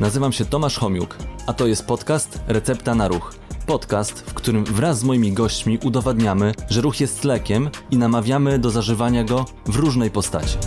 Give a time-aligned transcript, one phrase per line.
[0.00, 3.34] Nazywam się Tomasz Homiuk, a to jest podcast Recepta na Ruch.
[3.66, 8.70] Podcast, w którym wraz z moimi gośćmi udowadniamy, że ruch jest lekiem i namawiamy do
[8.70, 10.58] zażywania go w różnej postaci.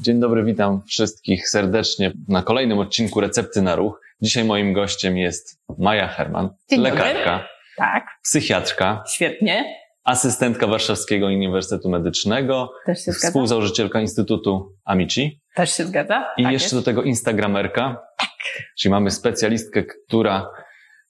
[0.00, 4.00] Dzień dobry, witam wszystkich serdecznie na kolejnym odcinku Recepty na Ruch.
[4.22, 7.48] Dzisiaj moim gościem jest Maja Herman, Dzień lekarka, dobry.
[7.76, 9.85] Tak, psychiatrka, świetnie.
[10.06, 13.26] Asystentka Warszawskiego Uniwersytetu Medycznego, Też się zgadza.
[13.28, 16.24] współzałożycielka Instytutu Amici Też się zgadza.
[16.36, 16.74] i tak jeszcze jest.
[16.74, 18.02] do tego Instagramerka.
[18.78, 20.50] Czyli mamy specjalistkę, która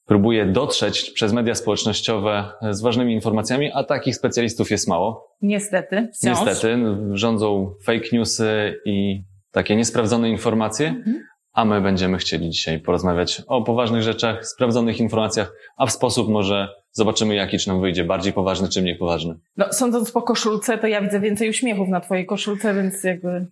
[0.06, 5.28] próbuje dotrzeć przez media społecznościowe z ważnymi informacjami, a takich specjalistów jest mało.
[5.42, 6.40] Niestety, wciąż.
[6.46, 6.78] Niestety
[7.12, 9.22] rządzą fake newsy i
[9.52, 11.22] takie niesprawdzone informacje, Mhm.
[11.52, 16.68] a my będziemy chcieli dzisiaj porozmawiać o poważnych rzeczach, sprawdzonych informacjach, a w sposób może
[16.96, 19.34] zobaczymy jaki, czy nam wyjdzie bardziej poważny, czy mniej poważny.
[19.56, 23.46] No, sądząc po koszulce, to ja widzę więcej uśmiechów na twojej koszulce, więc jakby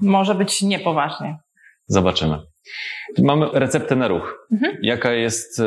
[0.00, 1.38] może być niepoważnie.
[1.86, 2.38] Zobaczymy.
[3.18, 4.48] Mamy receptę na ruch.
[4.52, 4.76] Mhm.
[4.82, 5.64] Jaka jest e,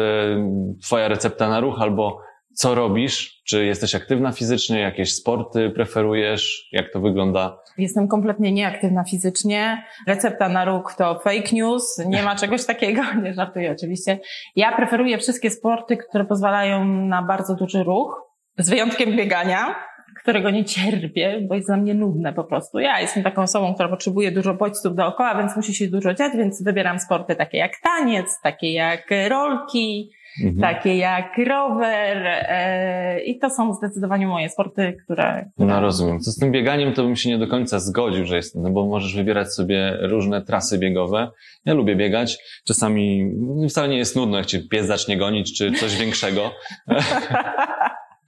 [0.83, 2.21] Twoja recepta na ruch, albo
[2.57, 3.41] co robisz?
[3.45, 4.79] Czy jesteś aktywna fizycznie?
[4.79, 6.69] Jakieś sporty preferujesz?
[6.71, 7.57] Jak to wygląda?
[7.77, 9.83] Jestem kompletnie nieaktywna fizycznie.
[10.07, 12.01] Recepta na róg to fake news.
[12.07, 13.01] Nie ma czegoś takiego.
[13.23, 14.19] Nie żartuję oczywiście.
[14.55, 18.21] Ja preferuję wszystkie sporty, które pozwalają na bardzo duży ruch.
[18.57, 19.75] Z wyjątkiem biegania,
[20.21, 22.79] którego nie cierpię, bo jest dla mnie nudne po prostu.
[22.79, 26.63] Ja jestem taką osobą, która potrzebuje dużo bodźców dookoła, więc musi się dużo dziać, więc
[26.63, 30.11] wybieram sporty takie jak taniec, takie jak rolki,
[30.43, 30.61] Mhm.
[30.61, 35.45] takie jak rower e, i to są zdecydowanie moje sporty, które...
[35.53, 35.67] które...
[35.67, 36.19] No rozumiem.
[36.19, 38.85] Co z tym bieganiem, to bym się nie do końca zgodził, że jest, no bo
[38.85, 41.31] możesz wybierać sobie różne trasy biegowe.
[41.65, 42.37] Ja lubię biegać.
[42.65, 46.51] Czasami no, wcale nie jest nudno, jak cię pies zacznie gonić, czy coś większego.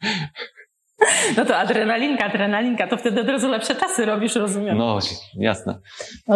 [1.37, 4.77] No to adrenalinka, adrenalinka, to wtedy od razu lepsze czasy robisz, rozumiem.
[4.77, 4.89] No.
[4.95, 4.99] No,
[5.37, 5.79] jasne.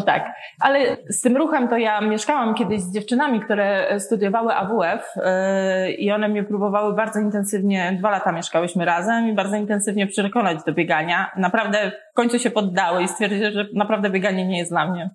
[0.02, 5.92] tak, ale z tym ruchem to ja mieszkałam kiedyś z dziewczynami, które studiowały AWF yy,
[5.92, 10.74] i one mnie próbowały bardzo intensywnie, dwa lata mieszkałyśmy razem i bardzo intensywnie przekonać do
[10.74, 11.32] biegania.
[11.38, 15.10] Naprawdę w końcu się poddały i stwierdziły, że naprawdę bieganie nie jest dla mnie.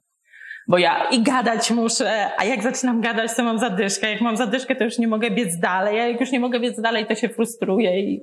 [0.68, 4.10] Bo ja i gadać muszę, a jak zaczynam gadać, to mam zadyszkę.
[4.10, 6.80] Jak mam zadyszkę, to już nie mogę biec dalej, a jak już nie mogę biec
[6.80, 8.22] dalej, to się frustruję i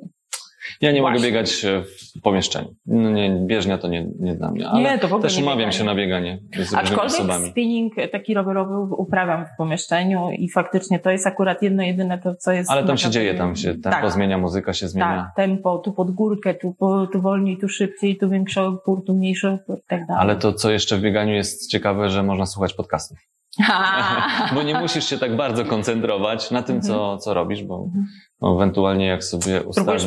[0.82, 1.28] Ja nie mogę Właśnie.
[1.28, 1.84] biegać e,
[2.18, 2.76] w pomieszczeniu.
[2.86, 5.44] No nie, bieżnia to nie, nie dla mnie, ale Nie, to w ogóle też nie
[5.44, 5.78] umawiam bieganie.
[5.78, 7.50] się na bieganie z Aczkolwiek osobami.
[7.50, 12.52] spinning taki rowerowy uprawiam w pomieszczeniu i faktycznie to jest akurat jedno jedyne to, co
[12.52, 12.72] jest...
[12.72, 15.24] Ale tam się dzieje, tam się tempo tak, zmienia, muzyka się zmienia.
[15.36, 16.76] tak, tempo, tu pod górkę, tu,
[17.14, 20.22] tu wolniej, tu szybciej, tu większy opór, tu mniejszy opór i tak dalej.
[20.22, 23.18] Ale to, co jeszcze w bieganiu jest ciekawe, że można słuchać podcastów.
[24.56, 28.06] Bo nie musisz się tak bardzo koncentrować na tym, co, co robisz, bo Mhm.
[28.42, 30.04] no, ewentualnie jak sobie ustawisz,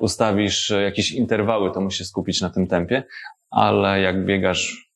[0.00, 3.02] ustawisz e, jakieś interwały, to musisz skupić na tym tempie,
[3.50, 4.90] ale jak biegasz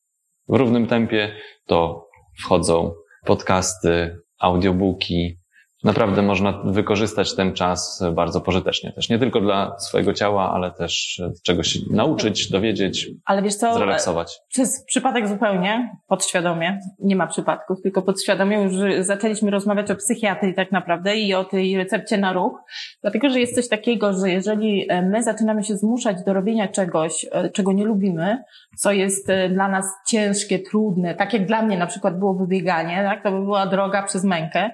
[0.49, 1.33] w równym tempie,
[1.67, 2.09] to
[2.39, 2.93] wchodzą
[3.25, 5.39] podcasty, audiobooki.
[5.85, 9.09] Naprawdę można wykorzystać ten czas bardzo pożytecznie też.
[9.09, 14.41] Nie tylko dla swojego ciała, ale też czegoś się nauczyć, dowiedzieć, Ale wiesz co, zrelaksować.
[14.49, 18.73] przez przypadek zupełnie, podświadomie, nie ma przypadków, tylko podświadomie już
[19.07, 22.61] zaczęliśmy rozmawiać o psychiatrii tak naprawdę i o tej recepcie na ruch,
[23.03, 27.27] dlatego, że jest coś takiego, że jeżeli e, my zaczynamy się zmuszać do robienia czegoś,
[27.33, 28.45] e, czego nie lubimy,
[28.79, 33.03] co jest e, dla nas ciężkie, trudne, tak jak dla mnie na przykład było wybieganie,
[33.05, 34.71] tak, to by była droga przez mękę,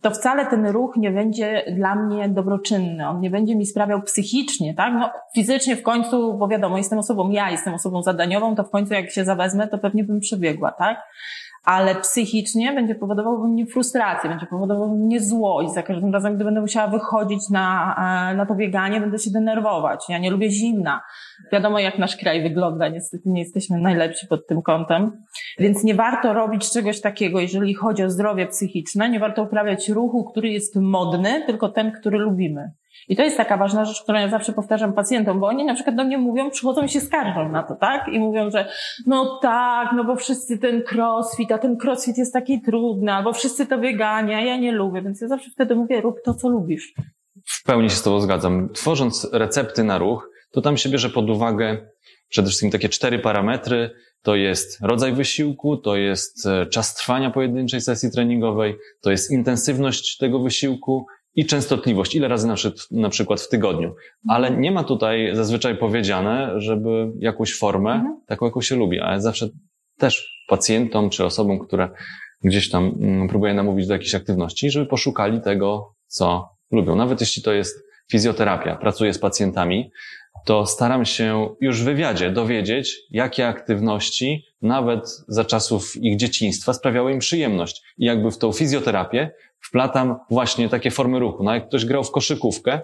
[0.00, 4.74] to wcale ten ruch nie będzie dla mnie dobroczynny, on nie będzie mi sprawiał psychicznie,
[4.74, 8.70] tak, no fizycznie w końcu, bo wiadomo, jestem osobą, ja jestem osobą zadaniową, to w
[8.70, 11.02] końcu jak się zawezmę, to pewnie bym przebiegła, tak,
[11.64, 15.72] ale psychicznie będzie powodował we mnie frustrację, będzie powodował we mnie złość.
[15.72, 17.94] Za każdym razem, gdy będę musiała wychodzić na,
[18.32, 20.04] e, na to bieganie, będę się denerwować.
[20.08, 21.00] Ja nie lubię zimna.
[21.52, 22.88] Wiadomo, jak nasz kraj wygląda.
[22.88, 25.22] Niestety nie jesteśmy najlepsi pod tym kątem.
[25.58, 29.10] Więc nie warto robić czegoś takiego, jeżeli chodzi o zdrowie psychiczne.
[29.10, 32.70] Nie warto uprawiać ruchu, który jest modny, tylko ten, który lubimy.
[33.08, 35.96] I to jest taka ważna rzecz, którą ja zawsze powtarzam pacjentom, bo oni na przykład
[35.96, 38.08] do mnie mówią, przychodzą i się skarżą na to, tak?
[38.08, 38.68] I mówią, że
[39.06, 43.66] no tak, no bo wszyscy ten crossfit, a ten crossfit jest taki trudny, albo wszyscy
[43.66, 46.92] to bieganie, a ja nie lubię, więc ja zawsze wtedy mówię, rób to, co lubisz.
[47.44, 48.68] W pełni się z Tobą zgadzam.
[48.72, 51.86] Tworząc recepty na ruch, to tam się bierze pod uwagę
[52.28, 53.90] przede wszystkim takie cztery parametry.
[54.22, 60.16] To jest rodzaj wysiłku, to jest e, czas trwania pojedynczej sesji treningowej, to jest intensywność
[60.16, 62.54] tego wysiłku i częstotliwość, ile razy na,
[62.90, 63.94] na przykład w tygodniu.
[64.28, 68.20] Ale nie ma tutaj zazwyczaj powiedziane, żeby jakąś formę, Mhm.
[68.26, 69.48] taką jaką się lubi, ale zawsze
[69.98, 71.88] też pacjentom czy osobom, które
[72.44, 76.96] gdzieś tam mm, próbuję namówić do jakiejś aktywności, żeby poszukali tego, co lubią.
[76.96, 79.90] Nawet jeśli to jest fizjoterapia, pracuję z pacjentami,
[80.44, 87.12] to staram się już w wywiadzie dowiedzieć, jakie aktywności nawet za czasów ich dzieciństwa sprawiały
[87.12, 87.82] im przyjemność.
[87.98, 89.30] I jakby w tą fizjoterapię
[89.60, 91.44] wplatam właśnie takie formy ruchu.
[91.44, 92.80] No jak ktoś grał w koszykówkę,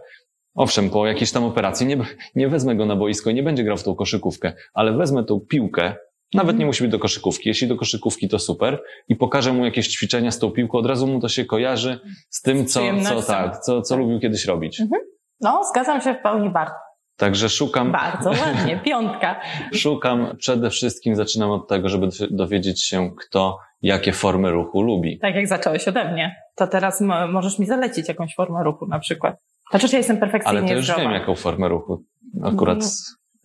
[0.55, 1.97] owszem, po jakiejś tam operacji nie,
[2.35, 5.41] nie wezmę go na boisko i nie będzie grał w tą koszykówkę, ale wezmę tą
[5.41, 5.95] piłkę,
[6.35, 6.59] nawet mhm.
[6.59, 7.49] nie musi być do koszykówki.
[7.49, 8.83] Jeśli do koszykówki, to super.
[9.09, 10.79] I pokażę mu jakieś ćwiczenia z tą piłką.
[10.79, 12.01] Od razu mu to się kojarzy
[12.31, 13.99] z tym, co, co tak, co, co tak.
[13.99, 14.81] lubił kiedyś robić.
[14.81, 15.03] Mhm.
[15.41, 16.86] No, zgadzam się w pełni bardzo.
[17.17, 17.93] Także szukam.
[17.93, 19.41] Bardzo ładnie, piątka.
[19.75, 25.19] szukam przede wszystkim, zaczynam od tego, żeby dowiedzieć się, kto jakie formy ruchu lubi.
[25.19, 29.37] Tak jak zacząłeś ode mnie, to teraz możesz mi zalecić jakąś formę ruchu na przykład.
[29.71, 31.03] Znaczy, ja jestem perfekcyjnie Ale to już zdrowa.
[31.03, 32.05] wiem, jaką formę ruchu
[32.45, 32.79] akurat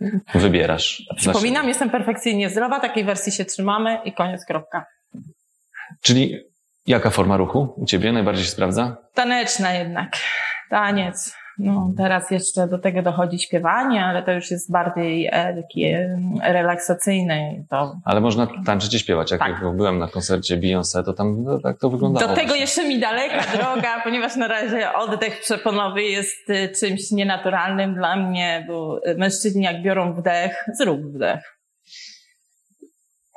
[0.02, 0.40] no.
[0.40, 1.04] wybierasz.
[1.16, 4.86] Przypominam, jestem perfekcyjnie zdrowa, takiej wersji się trzymamy i koniec, kropka.
[6.02, 6.38] Czyli
[6.88, 8.98] jaka forma ruchu u Ciebie najbardziej się sprawdza?
[9.14, 10.18] Taneczna jednak.
[10.70, 11.41] Taniec.
[11.60, 17.54] No, teraz jeszcze do tego dochodzi śpiewanie, ale to już jest bardziej e, takie relaksacyjne.
[17.70, 17.96] To...
[18.06, 19.32] Ale można tańczyć i śpiewać.
[19.32, 19.50] Jak, tak.
[19.50, 22.28] jak byłem na koncercie Beyoncé, to tam no, tak to wyglądało.
[22.28, 22.62] Do tego właśnie.
[22.62, 28.66] jeszcze mi daleka droga, ponieważ na razie oddech przeponowy jest y, czymś nienaturalnym dla mnie,
[28.68, 31.61] bo mężczyźni jak biorą wdech, zrób wdech.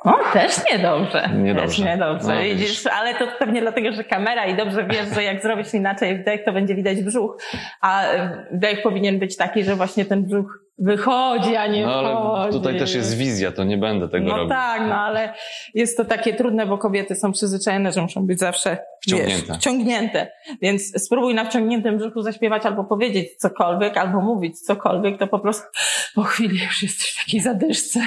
[0.05, 1.29] O, też niedobrze.
[1.35, 1.67] Niedobrze.
[1.67, 2.35] Też niedobrze.
[2.35, 6.17] No, widzisz, ale to pewnie dlatego, że kamera i dobrze wiesz, że jak zrobisz inaczej
[6.17, 7.37] wdech, to będzie widać brzuch,
[7.81, 8.03] a
[8.51, 12.57] wdech powinien być taki, że właśnie ten brzuch wychodzi, a nie no, ale wchodzi.
[12.57, 14.49] Tutaj też jest wizja, to nie będę tego no robił.
[14.49, 15.33] No tak, no ale
[15.73, 19.47] jest to takie trudne, bo kobiety są przyzwyczajone, że muszą być zawsze wciągnięte.
[19.47, 20.31] Wiesz, wciągnięte.
[20.61, 25.67] Więc spróbuj na wciągniętym brzuchu zaśpiewać albo powiedzieć cokolwiek, albo mówić cokolwiek, to po prostu
[26.15, 27.99] po chwili już jesteś w takiej zadyszce,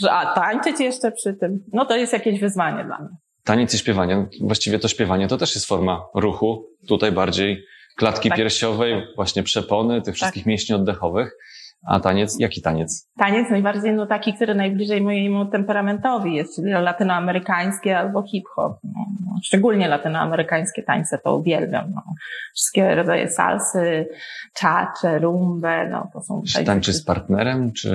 [0.00, 3.16] że a tańczyć jeszcze przy tym, no to jest jakieś wyzwanie dla mnie.
[3.44, 7.64] Taniec i śpiewanie, właściwie to śpiewanie to też jest forma ruchu, tutaj bardziej
[7.96, 8.38] klatki tak.
[8.38, 10.46] piersiowej, właśnie przepony, tych wszystkich tak.
[10.46, 11.36] mięśni oddechowych.
[11.86, 13.08] A taniec, jaki taniec?
[13.18, 18.78] Taniec najbardziej no taki, który najbliżej mojemu temperamentowi jest, czyli latynoamerykańskie albo hip-hop.
[18.84, 21.92] No, no, szczególnie latynoamerykańskie tańce to uwielbiam.
[21.94, 22.02] No.
[22.54, 24.08] Wszystkie rodzaje salsy,
[24.54, 26.42] czacze, rumbę, no to są...
[26.42, 27.90] Czy tańczy z partnerem, czy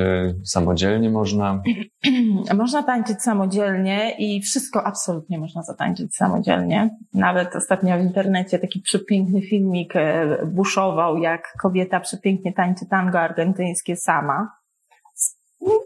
[0.45, 1.63] samodzielnie można?
[2.57, 6.89] można tańczyć samodzielnie i wszystko absolutnie można zatańczyć samodzielnie.
[7.13, 13.72] Nawet ostatnio w internecie taki przepiękny filmik e, buszował, jak kobieta przepięknie tańczy tango argentyńskie
[13.95, 14.49] sama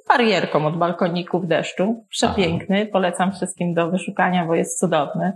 [0.09, 2.05] barierką od balkoniku w deszczu.
[2.09, 2.81] Przepiękny.
[2.81, 2.89] Aha.
[2.91, 5.33] Polecam wszystkim do wyszukania, bo jest cudowny.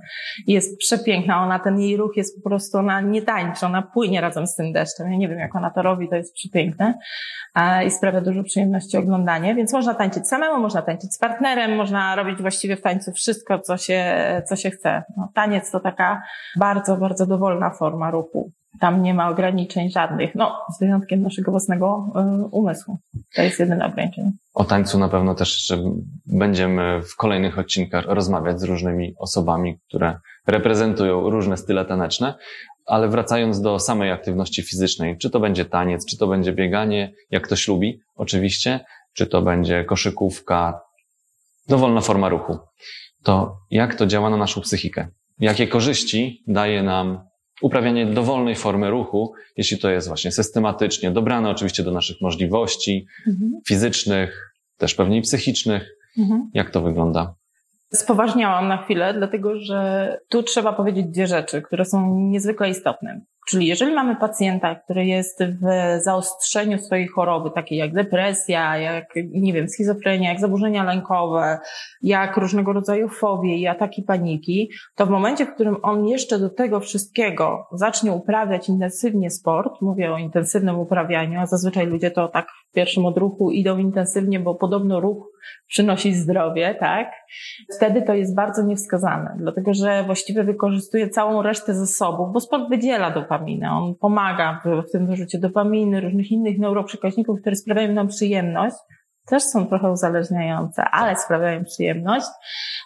[0.48, 1.44] Jest przepiękna.
[1.44, 4.74] Ona, ten jej ruch jest po prostu, ona nie tańczy, ona płynie razem z tym
[4.74, 5.12] deszczem.
[5.12, 6.94] Ja nie wiem, jak ona to robi, to jest przepiękne.
[7.86, 9.56] I sprawia dużo przyjemności oglądanie.
[9.56, 13.78] Więc można tańczyć samemu, można tańczyć z partnerem, można robić właściwie w tańcu wszystko, co
[13.78, 14.02] się,
[14.50, 15.04] co się chce.
[15.18, 16.22] No, taniec to taka
[16.56, 18.52] bardzo, bardzo dowolna forma ruchu.
[18.80, 22.14] Tam nie ma ograniczeń żadnych, no z wyjątkiem naszego własnego
[22.44, 22.98] y, umysłu.
[23.36, 24.32] To jest jedyne ograniczenie.
[24.54, 25.74] O tańcu na pewno też
[26.26, 32.34] będziemy w kolejnych odcinkach rozmawiać z różnymi osobami, które reprezentują różne style taneczne.
[32.86, 37.44] Ale wracając do samej aktywności fizycznej, czy to będzie taniec, czy to będzie bieganie, jak
[37.44, 38.80] ktoś lubi, oczywiście,
[39.14, 40.82] czy to będzie koszykówka,
[41.68, 42.58] dowolna forma ruchu,
[43.24, 45.08] to jak to działa na naszą psychikę?
[45.40, 47.31] Jakie korzyści daje nam
[47.62, 53.52] uprawianie dowolnej formy ruchu, jeśli to jest właśnie systematycznie dobrane oczywiście do naszych możliwości mhm.
[53.68, 55.96] fizycznych, też pewnie i psychicznych.
[56.18, 56.50] Mhm.
[56.54, 57.34] Jak to wygląda?
[57.94, 63.22] Spoważniałam na chwilę, dlatego że tu trzeba powiedzieć dwie rzeczy, które są niezwykle istotne.
[63.52, 65.66] Czyli jeżeli mamy pacjenta, który jest w
[66.04, 71.60] zaostrzeniu swojej choroby, takiej jak depresja, jak, nie wiem, schizofrenia, jak zaburzenia lękowe,
[72.02, 76.50] jak różnego rodzaju fobie i ataki paniki, to w momencie, w którym on jeszcze do
[76.50, 82.48] tego wszystkiego zacznie uprawiać intensywnie sport, mówię o intensywnym uprawianiu, a zazwyczaj ludzie to tak
[82.72, 85.32] w pierwszym odruchu idą intensywnie, bo podobno ruch
[85.68, 87.12] przynosi zdrowie, tak?
[87.78, 93.12] Wtedy to jest bardzo niewskazane, dlatego że właściwie wykorzystuje całą resztę zasobów, bo sport wydziela
[93.12, 98.76] dopaminę, on pomaga w, tym wyrzucie dopaminy, różnych innych neuroprzekaźników, które sprawiają nam przyjemność,
[99.26, 102.28] też są trochę uzależniające, ale sprawiają przyjemność.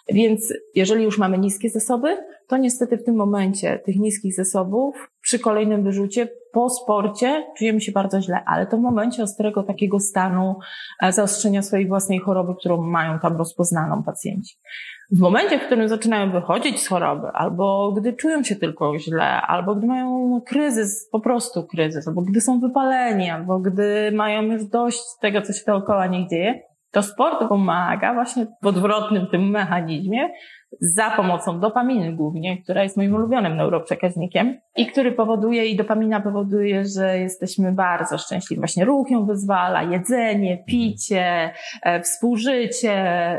[0.08, 2.16] Więc jeżeli już mamy niskie zasoby,
[2.48, 7.92] to niestety w tym momencie tych niskich zasobów przy kolejnym wyrzucie po sporcie czujemy się
[7.92, 10.56] bardzo źle, ale to w momencie ostrego takiego stanu
[11.02, 14.56] e, zaostrzenia swojej własnej choroby, którą mają tam rozpoznaną pacjenci.
[15.10, 19.74] W momencie, w którym zaczynają wychodzić z choroby, albo gdy czują się tylko źle, albo
[19.74, 25.02] gdy mają kryzys, po prostu kryzys, albo gdy są wypaleni, albo gdy mają już dość
[25.20, 26.60] tego, co się dookoła nich dzieje,
[26.90, 30.28] to sport pomaga właśnie w odwrotnym tym mechanizmie
[30.80, 36.84] za pomocą dopaminy głównie, która jest moim ulubionym neuroprzekaźnikiem i który powoduje, i dopamina powoduje,
[36.84, 38.60] że jesteśmy bardzo szczęśliwi.
[38.60, 41.52] Właśnie ruch ją wyzwala, jedzenie, picie,
[41.82, 42.94] e, współżycie.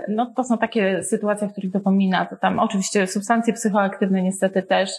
[0.10, 4.91] No to są takie sytuacje, w których dopamina, to tam oczywiście substancje psychoaktywne niestety też,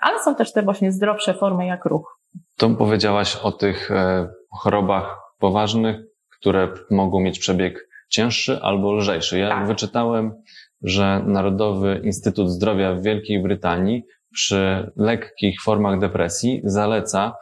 [0.00, 2.20] ale są też te właśnie zdrowsze formy jak ruch.
[2.56, 5.96] To powiedziałaś o tych e, chorobach poważnych,
[6.38, 9.38] które mogą mieć przebieg cięższy albo lżejszy.
[9.38, 9.66] Ja tak.
[9.66, 10.32] wyczytałem,
[10.84, 17.34] że Narodowy Instytut Zdrowia w Wielkiej Brytanii przy lekkich formach depresji zaleca,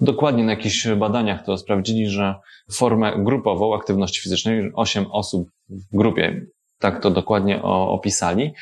[0.00, 2.34] dokładnie na jakichś badaniach to sprawdzili, że
[2.72, 6.46] formę grupową aktywności fizycznej, 8 osób w grupie,
[6.78, 8.52] tak to dokładnie opisali,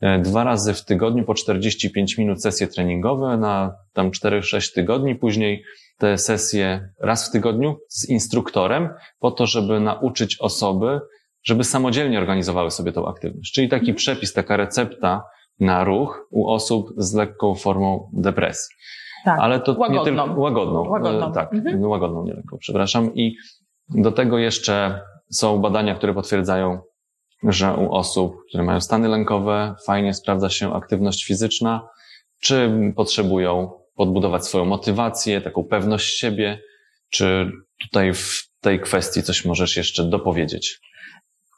[0.00, 5.64] e, dwa razy w tygodniu po 45 minut sesje treningowe na tam 4-6 tygodni, później
[5.98, 8.88] te sesje raz w tygodniu z instruktorem
[9.18, 11.00] po to, żeby nauczyć osoby,
[11.42, 13.52] żeby samodzielnie organizowały sobie tą aktywność.
[13.52, 13.96] Czyli taki mhm.
[13.96, 15.22] przepis, taka recepta
[15.60, 18.76] na ruch u osób z lekką formą depresji.
[19.24, 19.98] Tak, Ale to łagodną.
[19.98, 20.88] nie tylko łagodną.
[20.88, 21.30] łagodną.
[21.30, 21.82] E, tak, mhm.
[21.82, 23.14] łagodną, nie lekką, przepraszam.
[23.14, 23.36] I
[23.88, 26.80] do tego jeszcze są badania, które potwierdzają,
[27.42, 31.88] że u osób, które mają stany lękowe, fajnie sprawdza się aktywność fizyczna,
[32.40, 36.60] czy potrzebują podbudować swoją motywację, taką pewność siebie,
[37.10, 40.80] czy tutaj w tej kwestii coś możesz jeszcze dopowiedzieć?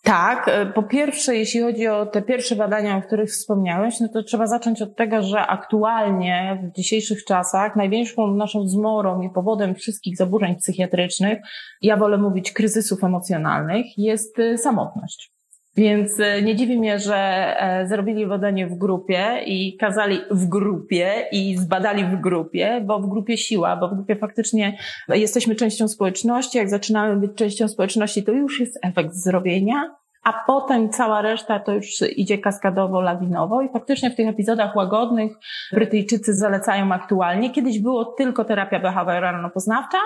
[0.02, 4.23] Tak, e, po pierwsze, jeśli chodzi o te pierwsze badania, o których wspomniałeś, no to
[4.23, 10.16] trzeba zacząć od tego, że aktualnie w dzisiejszych czasach największą naszą zmorą i powodem wszystkich
[10.16, 11.38] zaburzeń psychiatrycznych,
[11.83, 15.39] ja wolę mówić kryzysów emocjonalnych, jest e, samotność.
[15.77, 21.29] Więc e, nie dziwi mnie, że e, zrobili badanie w grupie i kazali w grupie
[21.33, 26.59] i zbadali w grupie, bo w grupie siła, bo w grupie faktycznie jesteśmy częścią społeczności.
[26.59, 31.73] Jak zaczynamy być częścią społeczności, to już jest efekt zrobienia, a potem cała reszta to
[31.73, 31.87] już
[32.17, 35.33] idzie kaskadowo, lawinowo i faktycznie w tych epizodach łagodnych
[35.73, 37.50] Brytyjczycy zalecają aktualnie.
[37.50, 39.99] Kiedyś było tylko terapia behawioralno-poznawcza,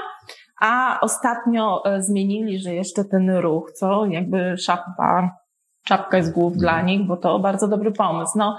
[0.61, 5.44] a ostatnio e, zmienili, że jeszcze ten ruch, co jakby szapa
[5.85, 6.87] czapkę z głów dla mhm.
[6.87, 8.39] nich, bo to bardzo dobry pomysł.
[8.39, 8.59] No,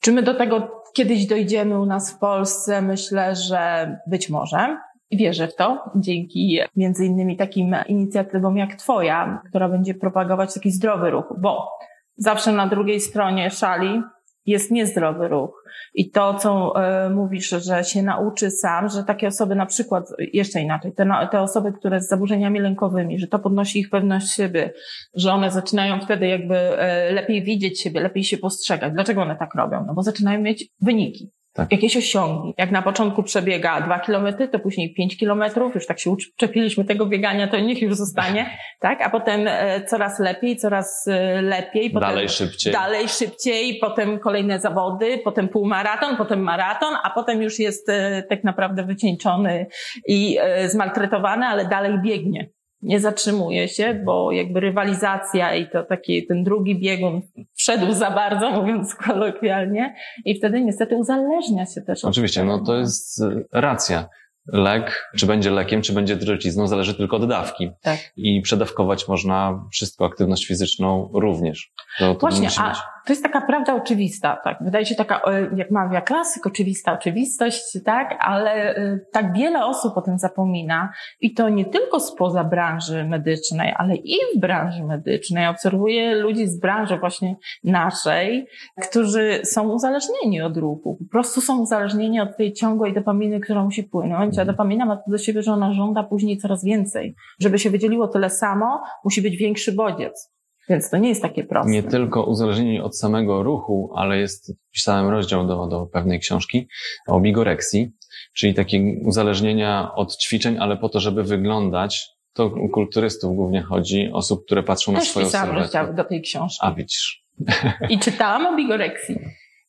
[0.00, 2.82] czy my do tego kiedyś dojdziemy u nas w Polsce?
[2.82, 4.76] Myślę, że być może.
[5.12, 11.10] Wierzę w to, dzięki między innymi takim inicjatywom jak Twoja, która będzie propagować taki zdrowy
[11.10, 11.68] ruch, bo
[12.16, 14.02] zawsze na drugiej stronie szali
[14.46, 15.64] jest niezdrowy ruch.
[15.94, 16.74] I to, co
[17.06, 21.40] y, mówisz, że się nauczy sam, że takie osoby na przykład, jeszcze inaczej, te, te
[21.40, 24.72] osoby, które z zaburzeniami lękowymi, że to podnosi ich pewność siebie,
[25.14, 28.92] że one zaczynają wtedy jakby y, lepiej widzieć siebie, lepiej się postrzegać.
[28.92, 29.84] Dlaczego one tak robią?
[29.86, 31.30] No bo zaczynają mieć wyniki.
[31.54, 31.72] Tak.
[31.72, 32.54] Jakieś osiągi.
[32.58, 37.06] Jak na początku przebiega dwa kilometry, to później pięć kilometrów, już tak się uczepiliśmy tego
[37.06, 39.02] biegania, to niech już zostanie, tak?
[39.02, 41.90] A potem e, coraz lepiej, coraz e, lepiej.
[41.90, 42.72] Potem dalej szybciej.
[42.72, 48.44] Dalej szybciej, potem kolejne zawody, potem półmaraton, potem maraton, a potem już jest e, tak
[48.44, 49.66] naprawdę wycieńczony
[50.08, 52.53] i zmaltretowany, ale dalej biegnie
[52.84, 57.22] nie zatrzymuje się, bo jakby rywalizacja i to taki ten drugi biegun
[57.54, 62.04] wszedł za bardzo, mówiąc kolokwialnie, i wtedy niestety uzależnia się też.
[62.04, 63.22] Oczywiście, no to jest
[63.52, 64.08] racja
[64.46, 67.70] lek, czy będzie lekiem, czy będzie drocizną, zależy tylko od dawki.
[67.82, 67.98] Tak.
[68.16, 71.72] I przedawkować można wszystko, aktywność fizyczną również.
[71.98, 72.74] To, to Właśnie, a
[73.06, 74.58] to jest taka prawda oczywista, tak?
[74.60, 75.20] Wydaje się taka,
[75.56, 78.16] jak mawia klasyk, oczywista oczywistość, tak?
[78.20, 83.74] Ale y, tak wiele osób o tym zapomina i to nie tylko spoza branży medycznej,
[83.76, 85.46] ale i w branży medycznej.
[85.46, 88.46] Obserwuję ludzi z branży właśnie naszej,
[88.88, 90.98] którzy są uzależnieni od ruchu.
[91.04, 95.10] Po prostu są uzależnieni od tej ciągłej dopaminy, która musi płynąć, a dopamina ma to
[95.10, 97.14] do siebie, że ona żąda później coraz więcej.
[97.40, 100.34] Żeby się wydzieliło tyle samo, musi być większy bodziec.
[100.68, 101.70] Więc to nie jest takie proste.
[101.70, 106.68] Nie tylko uzależnienie od samego ruchu, ale jest, pisałem rozdział do, do pewnej książki
[107.06, 107.92] o bigoreksji,
[108.34, 112.14] czyli takie uzależnienia od ćwiczeń, ale po to, żeby wyglądać.
[112.32, 115.54] To u kulturystów głównie chodzi, osób, które patrzą Też na swoją sylwetkę.
[115.58, 116.58] rozdział do tej książki.
[116.66, 117.24] A widzisz.
[117.90, 119.18] I czytałam o bigoreksji.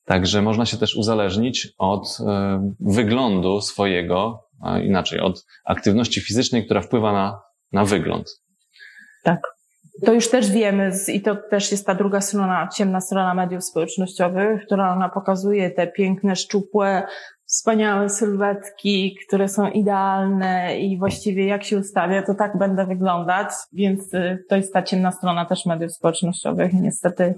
[0.05, 2.23] Także można się też uzależnić od y,
[2.79, 4.44] wyglądu swojego,
[4.83, 8.41] inaczej, od aktywności fizycznej, która wpływa na, na wygląd.
[9.23, 9.39] Tak.
[10.05, 14.65] To już też wiemy i to też jest ta druga strona, ciemna strona mediów społecznościowych,
[14.65, 17.07] która ona pokazuje te piękne, szczupłe,
[17.45, 24.13] wspaniałe sylwetki, które są idealne i właściwie jak się ustawia, to tak będę wyglądać, więc
[24.13, 26.73] y, to jest ta ciemna strona też mediów społecznościowych.
[26.73, 27.35] Niestety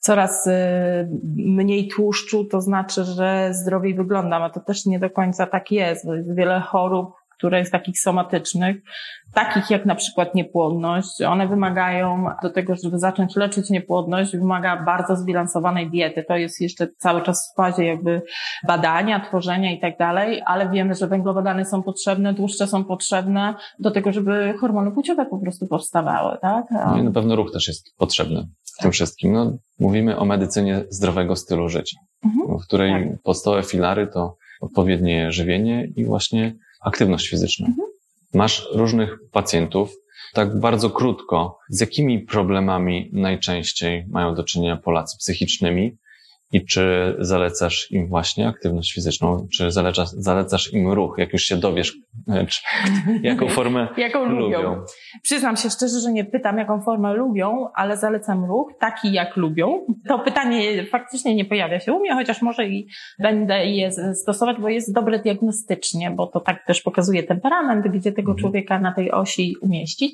[0.00, 0.50] coraz y,
[1.36, 6.06] mniej tłuszczu to znaczy, że zdrowiej wyglądam, a to też nie do końca tak jest,
[6.06, 8.76] bo jest wiele chorób, które jest takich somatycznych,
[9.34, 11.22] takich jak na przykład niepłodność.
[11.22, 16.24] One wymagają do tego, żeby zacząć leczyć niepłodność, wymaga bardzo zbilansowanej diety.
[16.28, 18.22] To jest jeszcze cały czas w fazie jakby
[18.66, 23.90] badania, tworzenia i tak dalej, ale wiemy, że węglowodany są potrzebne, tłuszcze są potrzebne do
[23.90, 26.64] tego, żeby hormony płciowe po prostu powstawały, tak?
[26.70, 28.46] No i na pewno ruch też jest potrzebny
[28.78, 29.32] w tym wszystkim.
[29.32, 32.58] No, mówimy o medycynie zdrowego stylu życia, mhm.
[32.58, 33.22] w której tak.
[33.22, 37.66] podstawowe filary to odpowiednie żywienie i właśnie aktywność fizyczna.
[37.66, 37.88] Mhm.
[38.34, 39.90] Masz różnych pacjentów.
[40.34, 45.96] Tak bardzo krótko, z jakimi problemami najczęściej mają do czynienia Polacy psychicznymi?
[46.52, 51.56] I czy zalecasz im właśnie aktywność fizyczną, czy zalecasz, zalecasz im ruch, jak już się
[51.56, 51.96] dowiesz,
[52.28, 52.60] e, czy,
[53.22, 54.62] jaką formę jaką lubią.
[54.62, 54.84] lubią?
[55.22, 59.86] Przyznam się szczerze, że nie pytam, jaką formę lubią, ale zalecam ruch taki, jak lubią.
[60.08, 62.88] To pytanie faktycznie nie pojawia się u mnie, chociaż może i
[63.18, 68.32] będę je stosować, bo jest dobre diagnostycznie, bo to tak też pokazuje temperament, gdzie tego
[68.32, 68.38] mhm.
[68.38, 70.12] człowieka na tej osi umieścić.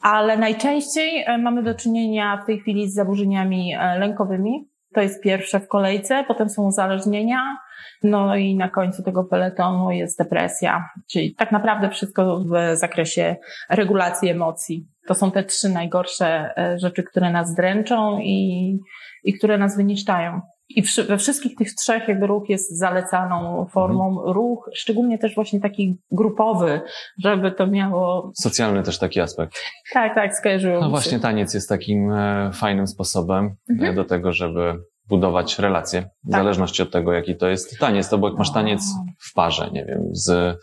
[0.00, 5.22] Ale najczęściej e, mamy do czynienia w tej chwili z zaburzeniami e, lękowymi, to jest
[5.22, 7.56] pierwsze w kolejce, potem są uzależnienia,
[8.02, 13.36] no i na końcu tego peletonu jest depresja, czyli tak naprawdę wszystko w zakresie
[13.70, 14.86] regulacji emocji.
[15.06, 18.78] To są te trzy najgorsze e, rzeczy, które nas dręczą i,
[19.24, 20.40] i które nas wyniszczają.
[20.68, 24.34] I we wszystkich tych trzech jakby ruch jest zalecaną formą mhm.
[24.34, 26.80] ruch, szczególnie też właśnie taki grupowy,
[27.24, 28.32] żeby to miało...
[28.34, 29.54] Socjalny też taki aspekt.
[29.92, 33.94] Tak, tak, skojarzyłem No właśnie taniec jest takim e, fajnym sposobem e, mhm.
[33.94, 34.74] do tego, żeby
[35.08, 36.40] budować relacje, w tak.
[36.40, 38.08] zależności od tego, jaki to jest taniec.
[38.08, 38.82] To bo jak masz taniec
[39.30, 40.56] w parze, nie wiem, z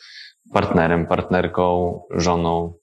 [0.53, 2.74] partnerem, partnerką, żoną,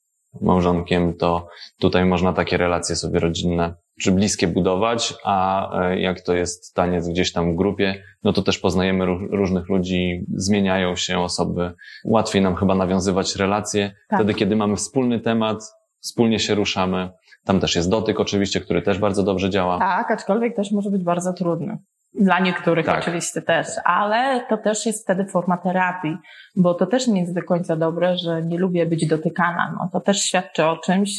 [0.41, 1.47] małżonkiem, to
[1.79, 7.09] tutaj można takie relacje sobie rodzinne czy bliskie budować, a e, jak to jest taniec
[7.09, 11.73] gdzieś tam w grupie, no to też poznajemy różnych ludzi, zmieniają się osoby.
[12.05, 14.19] Łatwiej nam chyba nawiązywać relacje tak.
[14.19, 15.63] wtedy, kiedy mamy wspólny temat,
[15.99, 17.09] wspólnie się ruszamy.
[17.45, 19.79] Tam też jest dotyk oczywiście, który też bardzo dobrze działa.
[19.79, 21.77] Tak, aczkolwiek też może być bardzo trudny.
[22.13, 22.99] Dla niektórych tak.
[22.99, 26.17] oczywiście też, ale to też jest wtedy forma terapii,
[26.55, 29.75] bo to też nie jest do końca dobre, że nie lubię być dotykana.
[29.79, 31.11] No, to też świadczy o czymś,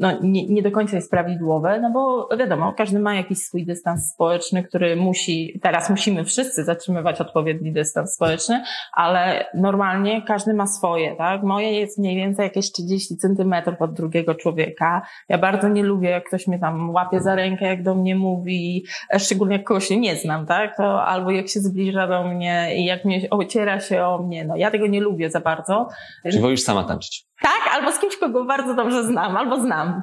[0.00, 4.12] no, nie, nie do końca jest prawidłowe, no bo wiadomo, każdy ma jakiś swój dystans
[4.14, 8.62] społeczny, który musi, teraz musimy wszyscy zatrzymywać odpowiedni dystans społeczny,
[8.92, 11.42] ale normalnie każdy ma swoje, tak?
[11.42, 15.02] Moje jest mniej więcej jakieś 30 centymetrów od drugiego człowieka.
[15.28, 18.84] Ja bardzo nie lubię, jak ktoś mnie tam łapie za rękę, jak do mnie mówi,
[19.18, 20.76] szczególnie jak kogoś nie znam, tak?
[20.76, 24.56] To albo jak się zbliża do mnie i jak mnie ociera się o mnie, no
[24.56, 25.88] ja tego nie lubię za bardzo.
[26.32, 27.26] Czy wolisz sama tańczyć?
[27.42, 30.02] Tak, albo z kimś, kogo bardzo dobrze znam, albo znam.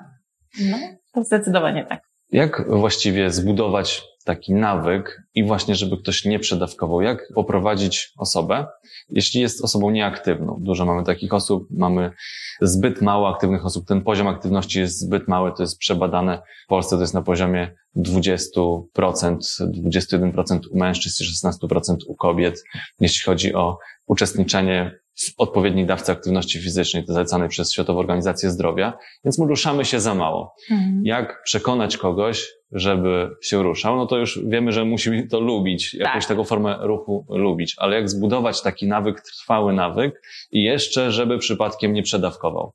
[0.71, 0.77] No,
[1.13, 2.12] to zdecydowanie tak.
[2.31, 7.01] Jak właściwie zbudować taki nawyk i właśnie, żeby ktoś nie przedawkował?
[7.01, 8.67] Jak poprowadzić osobę,
[9.09, 10.57] jeśli jest osobą nieaktywną?
[10.61, 12.11] Dużo mamy takich osób, mamy
[12.61, 13.87] zbyt mało aktywnych osób.
[13.87, 16.41] Ten poziom aktywności jest zbyt mały, to jest przebadane.
[16.65, 18.83] W Polsce to jest na poziomie 20%,
[19.59, 22.63] 21% u mężczyzn i 16% u kobiet,
[22.99, 28.93] jeśli chodzi o uczestniczenie w odpowiedniej dawce aktywności fizycznej, to zalecanej przez Światową Organizację Zdrowia,
[29.25, 30.55] więc my ruszamy się za mało.
[30.71, 31.01] Mhm.
[31.05, 33.95] Jak przekonać kogoś, żeby się ruszał?
[33.95, 36.27] No to już wiemy, że musi to lubić, jakąś tak.
[36.27, 40.21] taką formę ruchu lubić, ale jak zbudować taki nawyk, trwały nawyk
[40.51, 42.73] i jeszcze, żeby przypadkiem nie przedawkował?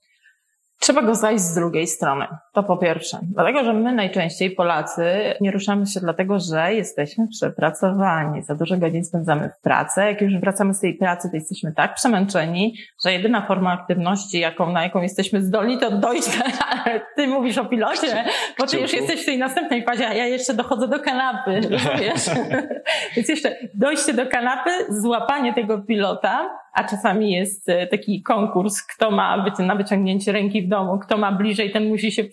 [0.80, 2.26] Trzeba go zajść z drugiej strony.
[2.52, 3.18] To po pierwsze.
[3.22, 5.04] Dlatego, że my najczęściej, Polacy,
[5.40, 8.42] nie ruszamy się dlatego, że jesteśmy przepracowani.
[8.42, 10.00] Za dużo godzin spędzamy w pracy.
[10.00, 14.72] Jak już wracamy z tej pracy, to jesteśmy tak przemęczeni, że jedyna forma aktywności, jaką,
[14.72, 16.28] na jaką jesteśmy zdolni, to dojść.
[17.16, 18.24] Ty mówisz o pilocie,
[18.58, 21.60] bo ty już jesteś w tej następnej fazie, a ja jeszcze dochodzę do kanapy.
[22.00, 22.30] Wiesz?
[23.16, 29.10] Więc jeszcze dojście do kanapy, złapanie tego pilota, a czasami jest e, taki konkurs, kto
[29.10, 32.24] ma być na wyciągnięcie ręki w domu, kto ma bliżej, ten musi się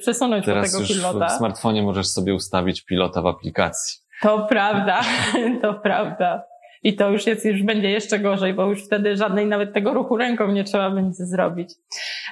[0.00, 1.26] przesunąć Teraz do tego już pilota.
[1.26, 3.98] w smartfonie możesz sobie ustawić pilota w aplikacji.
[4.22, 5.00] To prawda,
[5.62, 6.42] to prawda.
[6.82, 10.16] I to już jest, już będzie jeszcze gorzej, bo już wtedy żadnej nawet tego ruchu
[10.16, 11.74] ręką nie trzeba będzie zrobić.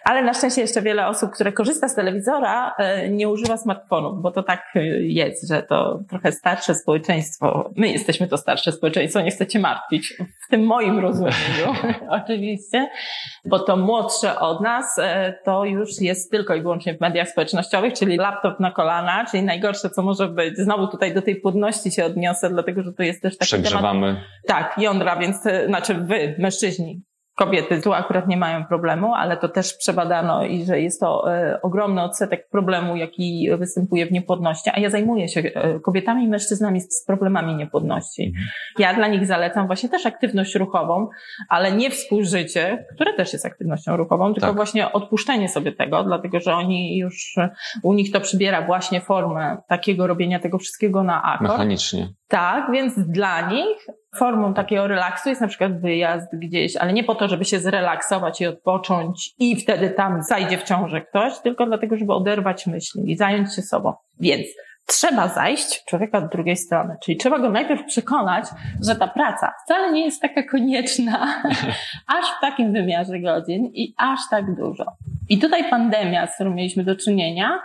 [0.06, 4.30] Ale na szczęście jeszcze wiele osób, które korzysta z telewizora, e, nie używa smartfonów, bo
[4.30, 9.30] to tak e, jest, że to trochę starsze społeczeństwo, my jesteśmy to starsze społeczeństwo, nie
[9.30, 10.14] chcecie martwić,
[10.46, 11.34] w tym moim rozumieniu
[12.22, 12.90] oczywiście,
[13.44, 17.92] bo to młodsze od nas, e, to już jest tylko i wyłącznie w mediach społecznościowych,
[17.92, 20.56] czyli laptop na kolana, czyli najgorsze, co może być.
[20.56, 24.06] Znowu tutaj do tej płodności się odniosę, dlatego że to jest też taki Przegrzewamy.
[24.06, 27.02] temat tak, jądra, więc, znaczy wy, mężczyźni,
[27.36, 31.62] Kobiety tu akurat nie mają problemu, ale to też przebadano i że jest to e,
[31.62, 34.70] ogromny odsetek problemu, jaki występuje w niepłodności.
[34.74, 38.24] A ja zajmuję się e, kobietami i mężczyznami z problemami niepłodności.
[38.26, 38.46] Mhm.
[38.78, 41.08] Ja dla nich zalecam właśnie też aktywność ruchową,
[41.48, 44.56] ale nie współżycie, które też jest aktywnością ruchową, tylko Tak.
[44.56, 47.34] właśnie odpuszczenie sobie tego, dlatego że oni już,
[47.82, 51.50] u nich to przybiera właśnie formę takiego robienia tego wszystkiego na akord.
[51.50, 52.08] Mechanicznie.
[52.28, 53.86] Tak, więc dla nich
[54.16, 58.40] formą takiego relaksu jest na przykład wyjazd gdzieś, ale nie po to, żeby się zrelaksować
[58.40, 63.16] i odpocząć i wtedy tam zajdzie w ciążę ktoś, tylko dlatego, żeby oderwać myśli i
[63.16, 63.92] zająć się sobą.
[64.20, 64.46] Więc
[64.86, 68.44] trzeba zajść człowieka od drugiej strony, czyli trzeba go najpierw przekonać,
[68.86, 71.42] że ta praca wcale nie jest taka konieczna,
[72.18, 74.84] aż w takim wymiarze godzin i aż tak dużo.
[75.28, 77.62] I tutaj pandemia, z którą mieliśmy do czynienia,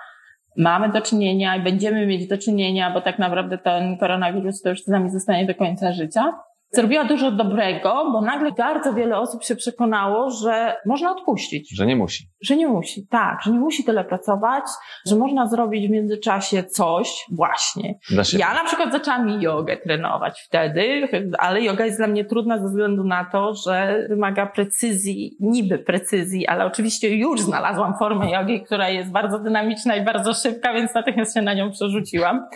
[0.57, 4.83] mamy do czynienia i będziemy mieć do czynienia, bo tak naprawdę ten koronawirus to już
[4.83, 6.33] z nami zostanie do końca życia.
[6.73, 11.95] Zrobiła dużo dobrego, bo nagle bardzo wiele osób się przekonało, że można odpuścić, Że nie
[11.95, 12.23] musi.
[12.41, 14.63] że nie musi, tak, że nie musi tyle pracować,
[15.07, 17.99] że można zrobić w międzyczasie coś właśnie.
[18.39, 21.07] Ja na przykład zaczęłam jogę trenować wtedy,
[21.39, 26.47] ale yoga jest dla mnie trudna ze względu na to, że wymaga precyzji, niby precyzji,
[26.47, 31.33] ale oczywiście już znalazłam formę jogi, która jest bardzo dynamiczna i bardzo szybka, więc natychmiast
[31.33, 32.47] się na nią przerzuciłam.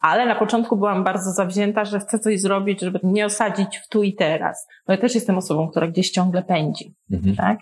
[0.00, 4.02] Ale na początku byłam bardzo zawzięta, że chcę coś zrobić, żeby nie osadzić w tu
[4.02, 4.66] i teraz.
[4.86, 7.36] Bo ja też jestem osobą, która gdzieś ciągle pędzi Mhm.
[7.36, 7.58] tak?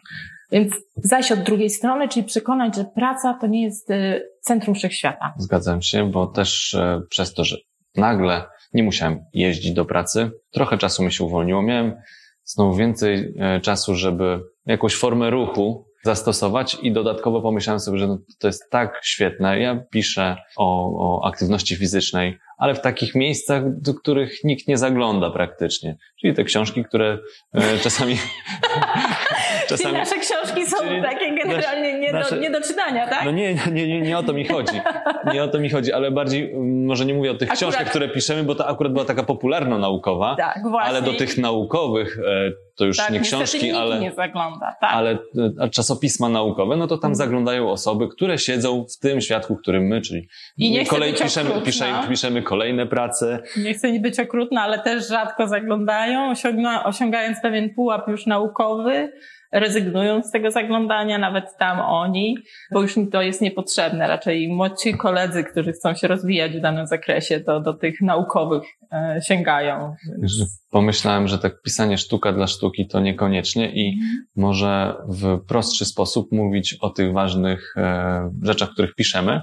[0.53, 5.35] Więc zajść od drugiej strony, czyli przekonać, że praca to nie jest y, centrum wszechświata.
[5.39, 7.57] Zgadzam się, bo też e, przez to, że
[7.97, 11.63] nagle nie musiałem jeździć do pracy, trochę czasu mi się uwolniło.
[11.63, 11.95] Miałem
[12.45, 18.19] znowu więcej e, czasu, żeby jakąś formę ruchu zastosować i dodatkowo pomyślałem sobie, że no,
[18.39, 19.61] to jest tak świetne.
[19.61, 25.31] Ja piszę o, o aktywności fizycznej, ale w takich miejscach, do których nikt nie zagląda
[25.31, 25.97] praktycznie.
[26.21, 27.19] Czyli te książki, które
[27.55, 27.79] e,
[29.69, 29.79] czasami...
[29.89, 33.25] Czyli nasze książki są czyli takie generalnie nie, nasze- do, nie do czytania, tak?
[33.25, 34.81] No nie, nie, nie, nie o to mi chodzi.
[35.33, 37.91] Nie o to mi chodzi, ale bardziej, mm, może nie mówię o tych Akurat- książkach,
[37.91, 40.91] które piszemy, bo to akurat była taka popularno-naukowa, tak, właśnie.
[40.91, 44.91] ale do tych naukowych, e, to już tak, nie książki, ale, nie zagląda, tak.
[44.93, 45.19] ale
[45.61, 47.15] e, czasopisma naukowe, no to tam Mhm.
[47.15, 51.51] zaglądają osoby, które siedzą w tym świadku, w którym my, czyli I nie kolej, piszemy,
[51.65, 56.33] piszemy, piszemy kolejne prace, Nie chcę nie być okrutna, ale też rzadko zaglądają,
[56.85, 59.13] osiągając pewien pułap już naukowy,
[59.55, 62.37] rezygnują z tego zaglądania, nawet tam oni,
[62.73, 64.09] bo już mi to jest niepotrzebne.
[64.09, 68.63] Raczej młodsi koledzy, którzy chcą się rozwijać w danym zakresie, to do tych naukowych
[68.93, 69.95] e, sięgają.
[70.23, 73.99] że pomyślałem, że tak pisanie sztuka dla sztuki to niekoniecznie i
[74.37, 79.41] może w prostszy sposób mówić o tych ważnych e, rzeczach, których piszemy,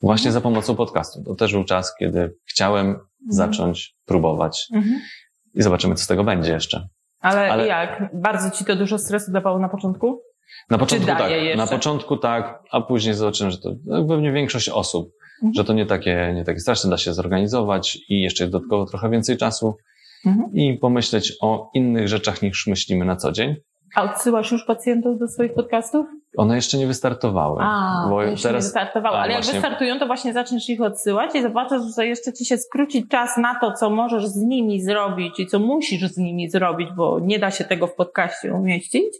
[0.00, 1.22] właśnie za pomocą podcastu.
[1.22, 2.96] To też był czas, kiedy chciałem
[3.28, 5.00] zacząć próbować Mhm.
[5.54, 6.88] i zobaczymy, co z tego będzie jeszcze.
[7.20, 8.10] Ale, Ale- jak?
[8.14, 10.22] Bardzo ci to dużo stresu dawało na początku?
[10.70, 11.56] Na początku tak, jeszcze?
[11.56, 15.54] na początku tak, a później zobaczyłem, że to no, pewnie większość osób, Mhm.
[15.54, 19.36] że to nie takie, nie takie straszne, da się zorganizować i jeszcze dodatkowo trochę więcej
[19.36, 19.76] czasu
[20.26, 20.50] Mhm.
[20.54, 23.54] i pomyśleć o innych rzeczach niż myślimy na co dzień.
[23.96, 26.06] A odsyłasz już pacjentów do swoich podcastów?
[26.36, 27.62] One jeszcze nie wystartowały.
[27.62, 29.16] A, bo jeszcze nie wystartowało.
[29.16, 32.58] A, Ale jak wystartują, to właśnie zaczniesz ich odsyłać i zobaczysz, że jeszcze ci się
[32.58, 36.88] skróci czas na to, co możesz z nimi zrobić i co musisz z nimi zrobić,
[36.96, 39.14] bo nie da się tego w podcaście umieścić,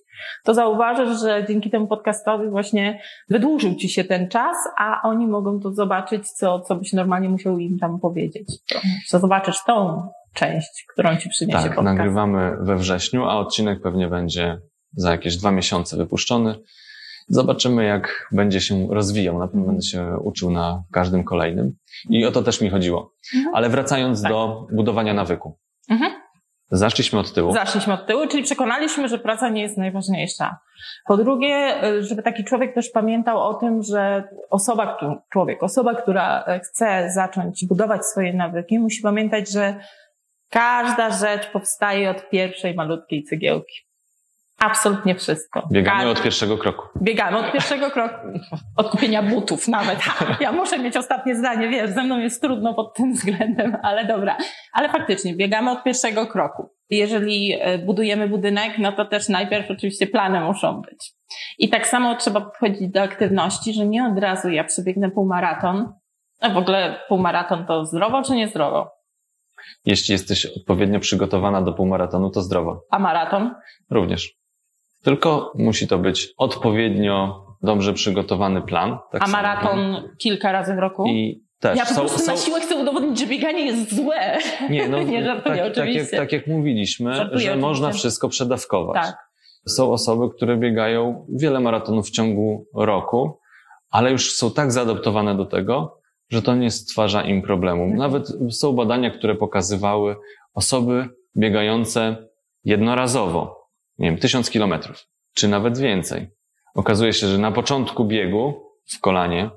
[0.45, 5.61] to zauważysz, że dzięki temu podcastowi właśnie wydłużył ci się ten czas, a oni mogą
[5.61, 8.49] to zobaczyć, co, co byś normalnie musiał im tam powiedzieć.
[8.73, 8.79] To,
[9.11, 10.03] to zobaczysz tą
[10.35, 11.85] część, którą ci przyniesie Tak, podcast.
[11.85, 14.61] nagrywamy we wrześniu, a odcinek pewnie będzie
[14.93, 16.55] za jakieś dwa miesiące wypuszczony.
[17.31, 19.39] Zobaczymy, jak będzie się rozwijał.
[19.39, 19.77] Na pewno Mhm.
[19.77, 21.73] będę się uczył na każdym kolejnym.
[22.09, 23.13] I o to też mi chodziło.
[23.37, 23.55] Mhm.
[23.55, 24.33] Ale wracając Tak.
[24.33, 25.59] do budowania nawyku.
[25.91, 26.13] Mhm.
[26.71, 27.53] Zaszliśmy od tyłu.
[27.53, 30.59] Zaszliśmy od tyłu, czyli przekonaliśmy, że praca nie jest najważniejsza.
[31.07, 34.99] Po drugie, y, żeby taki człowiek też pamiętał o tym, że osoba,
[35.33, 39.81] człowiek, osoba, która e, chce zacząć budować swoje nawyki, musi pamiętać, że
[40.51, 43.75] każda rzecz powstaje od pierwszej malutkiej cegiełki.
[44.61, 45.69] Absolutnie wszystko.
[45.73, 46.89] Biegamy od pierwszego kroku.
[47.03, 48.15] Biegamy od pierwszego kroku,
[48.77, 49.99] od kupienia butów nawet.
[49.99, 54.07] Ha, ja muszę mieć ostatnie zdanie, wiesz, ze mną jest trudno pod tym względem, ale
[54.07, 54.37] dobra.
[54.73, 56.69] Ale faktycznie, biegamy od pierwszego kroku.
[56.91, 61.13] Jeżeli e, budujemy budynek, no to też najpierw oczywiście plany muszą być.
[61.59, 65.93] I tak samo trzeba podchodzić do aktywności, że nie od razu ja przebiegnę półmaraton.
[66.41, 68.91] A w ogóle półmaraton to zdrowo czy niezdrowo?
[69.85, 72.83] Jeśli jesteś odpowiednio przygotowana do półmaratonu, to zdrowo.
[72.91, 73.55] A maraton?
[73.91, 74.40] Również.
[75.03, 78.99] Tylko musi to być odpowiednio dobrze przygotowany plan.
[79.13, 79.37] Tak A samo.
[79.37, 81.07] maraton kilka razy w roku?
[81.07, 84.39] I też ja po są, prostu są, na siłę chcę udowodnić, że bieganie jest złe.
[84.71, 86.17] Nie, no, Nie żartuję, tak, tak, jak, oczywiście.
[86.17, 87.61] tak jak mówiliśmy, Żartuję, że oczywiście.
[87.69, 89.03] można wszystko przedawkować.
[89.03, 89.17] Tak.
[89.69, 93.39] Są osoby, które biegają wiele maratonów w ciągu roku,
[93.91, 97.83] ale już są tak zaadoptowane do tego, że to nie stwarza im problemu.
[97.83, 97.99] Mhm.
[97.99, 100.17] Nawet są badania, które pokazywały
[100.55, 102.17] osoby biegające
[102.65, 103.60] jednorazowo,
[104.01, 106.31] nie wiem, tysiąc kilometrów, czy nawet więcej.
[106.75, 108.63] Okazuje się, że na początku biegu
[108.97, 109.51] w kolanie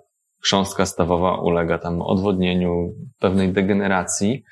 [0.43, 4.43] chrząstka stawowa ulega tam odwodnieniu, pewnej degeneracji,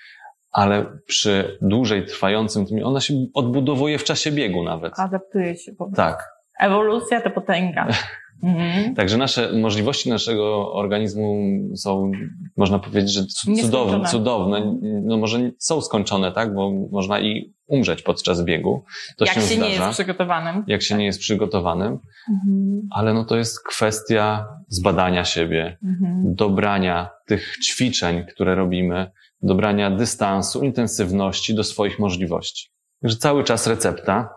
[0.51, 4.99] ale przy dłużej trwającym tym, ona się odbudowuje w czasie biegu nawet.
[4.99, 5.71] Adaptuje się.
[5.73, 6.29] Po tak.
[6.59, 7.87] Ewolucja to potęga.
[8.43, 8.95] Mhm.
[8.95, 12.11] Także nasze możliwości naszego organizmu są,
[12.57, 13.25] można powiedzieć, że
[13.61, 14.77] cudowne, cudowne.
[15.03, 16.53] No może są skończone, tak?
[16.53, 18.83] Bo można i umrzeć podczas biegu.
[19.17, 20.63] To Jak się, się nie jest przygotowanym.
[20.67, 21.99] Jak się nie jest przygotowanym.
[22.29, 22.81] Mhm.
[22.91, 26.35] Ale no to jest kwestia zbadania siebie, mhm.
[26.35, 32.71] dobrania tych ćwiczeń, które robimy, dobrania dystansu, intensywności do swoich możliwości.
[33.01, 34.29] Także cały czas recepta.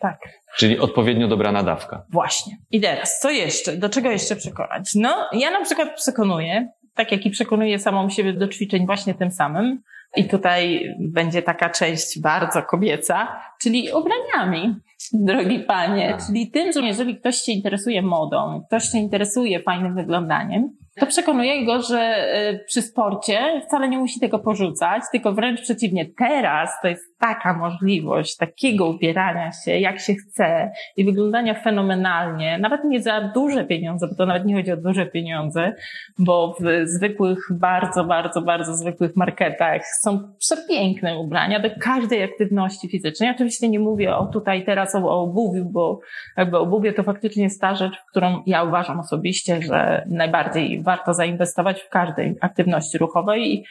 [0.00, 0.18] Tak.
[0.56, 2.04] Czyli odpowiednio dobrana dawka.
[2.10, 2.56] Właśnie.
[2.70, 3.76] I teraz, co jeszcze?
[3.76, 4.90] Do czego jeszcze przekonać?
[4.94, 9.30] No, ja na przykład przekonuję, tak jak i przekonuję samą siebie do ćwiczeń właśnie tym
[9.30, 9.82] samym.
[10.16, 14.74] I tutaj będzie taka część bardzo kobieca, czyli ubraniami,
[15.12, 16.10] drogi panie.
[16.10, 16.26] Tak.
[16.26, 21.64] Czyli tym, że jeżeli ktoś się interesuje modą, ktoś się interesuje fajnym wyglądaniem, to przekonuje
[21.64, 26.06] go, że e, przy sporcie wcale nie musi tego porzucać, tylko wręcz przeciwnie.
[26.18, 32.84] Teraz to jest taka możliwość takiego ubierania się, jak się chce i wyglądania fenomenalnie, nawet
[32.84, 35.74] nie za duże pieniądze, bo to nawet nie chodzi o duże pieniądze,
[36.18, 43.30] bo w zwykłych, bardzo, bardzo, bardzo zwykłych marketach są przepiękne ubrania do każdej aktywności fizycznej.
[43.30, 46.00] Oczywiście nie mówię o tutaj teraz o, o obuwiu, bo
[46.36, 51.14] jakby obuwie to faktycznie jest ta rzecz, w którą ja uważam osobiście, że najbardziej warto
[51.14, 53.64] zainwestować w każdej aktywności ruchowej i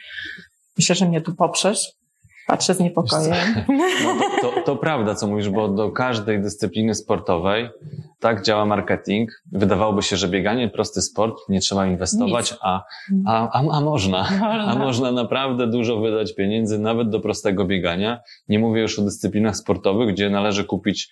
[0.78, 2.01] myślę, że mnie tu poprzesz.
[2.46, 3.34] Patrzę z niepokojem.
[4.04, 7.68] No to, to, to, prawda, co mówisz, bo do każdej dyscypliny sportowej
[8.20, 9.30] tak działa marketing.
[9.52, 12.82] Wydawałoby się, że bieganie prosty sport, nie trzeba inwestować, a,
[13.26, 14.28] a, a, a można.
[14.68, 18.20] A można naprawdę dużo wydać pieniędzy nawet do prostego biegania.
[18.48, 21.10] Nie mówię już o dyscyplinach sportowych, gdzie należy kupić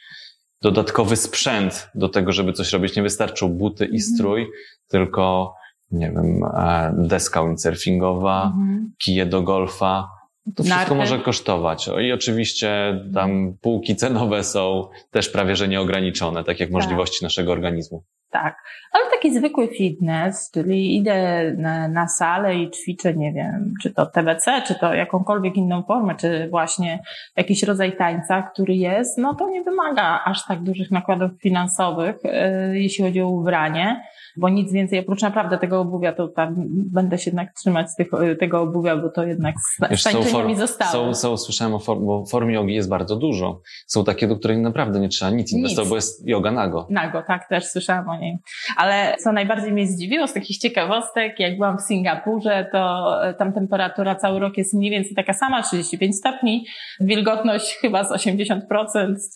[0.63, 2.97] dodatkowy sprzęt do tego, żeby coś robić.
[2.97, 4.47] Nie wystarczą buty i strój,
[4.89, 5.55] tylko
[5.91, 8.93] nie wiem, e, deska windsurfingowa, mhm.
[8.99, 10.09] kije do golfa,
[10.57, 11.91] to wszystko może kosztować.
[12.03, 16.73] I oczywiście tam półki cenowe są też prawie że nieograniczone, tak jak tak.
[16.73, 18.05] możliwości naszego organizmu.
[18.31, 18.57] Tak,
[18.93, 24.07] ale taki zwykły fitness, czyli idę na, na salę i ćwiczę, nie wiem, czy to
[24.07, 27.03] TBC, czy to jakąkolwiek inną formę, czy właśnie
[27.37, 32.81] jakiś rodzaj tańca, który jest, no to nie wymaga aż tak dużych nakładów finansowych, yy,
[32.81, 34.03] jeśli chodzi o ubranie
[34.37, 38.09] bo nic więcej, oprócz naprawdę tego obuwia, to tam będę się jednak trzymać z tych,
[38.41, 40.93] tego obuwia, bo to jednak z tańczenia mi zostało.
[40.93, 43.61] Są, są, słyszałem o form, bo form jogi jest bardzo dużo.
[43.87, 46.87] Są takie, do których naprawdę nie trzeba nic inwestować, bo jest yoga nago.
[46.91, 48.39] Nago, tak, też słyszałam o niej.
[48.77, 54.15] Ale co najbardziej mnie zdziwiło z takich ciekawostek, jak byłam w Singapurze, to tam temperatura
[54.15, 56.67] cały rok jest mniej więcej taka sama, 35 stopni,
[57.01, 58.61] wilgotność chyba z 80%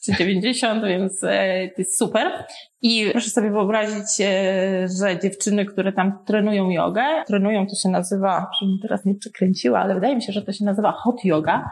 [0.04, 2.32] czy 90%, więc e, to jest super.
[2.86, 8.50] I proszę sobie wyobrazić, e, że dziewczyny, które tam trenują jogę, trenują, to się nazywa,
[8.60, 11.70] żebym teraz nie przekręciła, ale wydaje mi się, że to się nazywa hot yoga,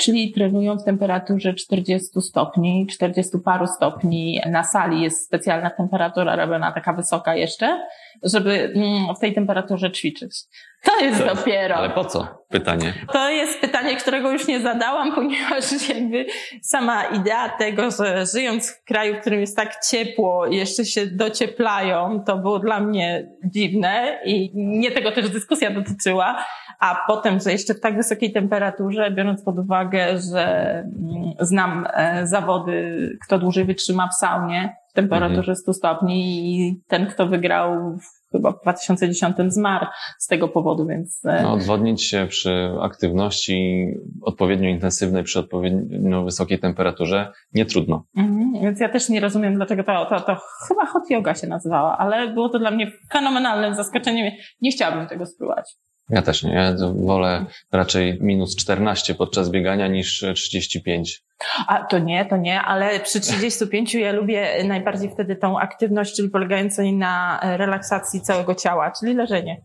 [0.00, 4.40] czyli trenują w temperaturze 40 stopni, 40 paru stopni.
[4.50, 7.86] Na sali jest specjalna temperatura robiona taka wysoka jeszcze,
[8.22, 10.44] żeby mm, w tej temperaturze ćwiczyć.
[10.84, 11.76] To jest to, dopiero.
[11.76, 12.44] Ale po co?
[12.48, 12.94] Pytanie.
[13.12, 16.26] To jest pytanie, którego już nie zadałam, ponieważ jakby
[16.62, 22.22] sama idea tego, że żyjąc w kraju, w którym jest tak ciepło, jeszcze się docieplają,
[22.26, 26.44] to było dla mnie dziwne i nie tego też dyskusja dotyczyła.
[26.80, 32.26] A potem, że jeszcze w tak wysokiej temperaturze, biorąc pod uwagę, że mm, znam e,
[32.26, 35.74] zawody, kto dłużej wytrzyma w saunie temperaturze 100 mhm.
[35.74, 37.98] stopni i ten, kto wygrał
[38.32, 39.86] chyba w 2010 zmarł
[40.18, 41.24] z tego powodu, więc...
[41.24, 43.86] E, no, odwodnić się przy aktywności
[44.22, 48.04] odpowiednio intensywnej, przy odpowiednio wysokiej temperaturze nie trudno.
[48.16, 50.36] Mhm, więc ja też nie rozumiem, dlaczego to, to, to
[50.68, 54.32] chyba hot yoga się nazywała, ale było to dla mnie fenomenalnym zaskoczeniem.
[54.60, 55.76] Nie chciałabym tego spróbować.
[56.10, 56.54] Ja też nie.
[56.54, 61.22] Ja wolę raczej minus 14 podczas biegania niż 35.
[61.66, 66.30] A to nie, to nie, ale przy 35 ja lubię najbardziej wtedy tą aktywność, czyli
[66.30, 69.62] polegającej na relaksacji całego ciała, czyli leżenie.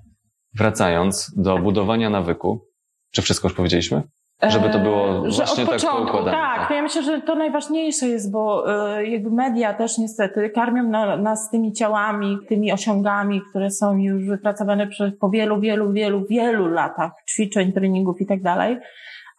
[0.53, 2.67] Wracając do budowania nawyku,
[3.11, 4.03] czy wszystko już powiedzieliśmy?
[4.49, 6.37] Żeby to było że właśnie od tak początku, układane.
[6.37, 8.63] Tak, ja myślę, że to najważniejsze jest, bo
[8.95, 10.83] e, jakby media też niestety karmią
[11.17, 16.67] nas tymi ciałami, tymi osiągami, które są już wypracowane przez, po wielu, wielu, wielu, wielu
[16.67, 18.77] latach ćwiczeń, treningów i tak dalej.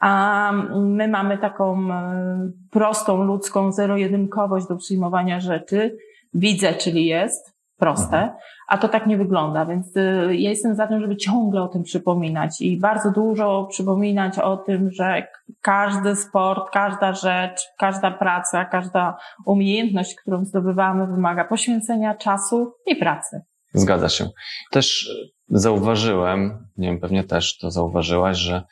[0.00, 5.96] A my mamy taką e, prostą, ludzką, zero-jedynkowość do przyjmowania rzeczy.
[6.34, 8.32] Widzę, czyli jest, proste, mhm.
[8.68, 11.82] a to tak nie wygląda, więc y, ja jestem za tym, żeby ciągle o tym
[11.82, 15.26] przypominać i bardzo dużo przypominać o tym, że
[15.60, 23.40] każdy sport, każda rzecz, każda praca, każda umiejętność, którą zdobywamy, wymaga poświęcenia czasu i pracy.
[23.74, 24.28] Zgadza się.
[24.70, 25.10] Też
[25.48, 28.62] zauważyłem, nie wiem, pewnie też to zauważyłaś, że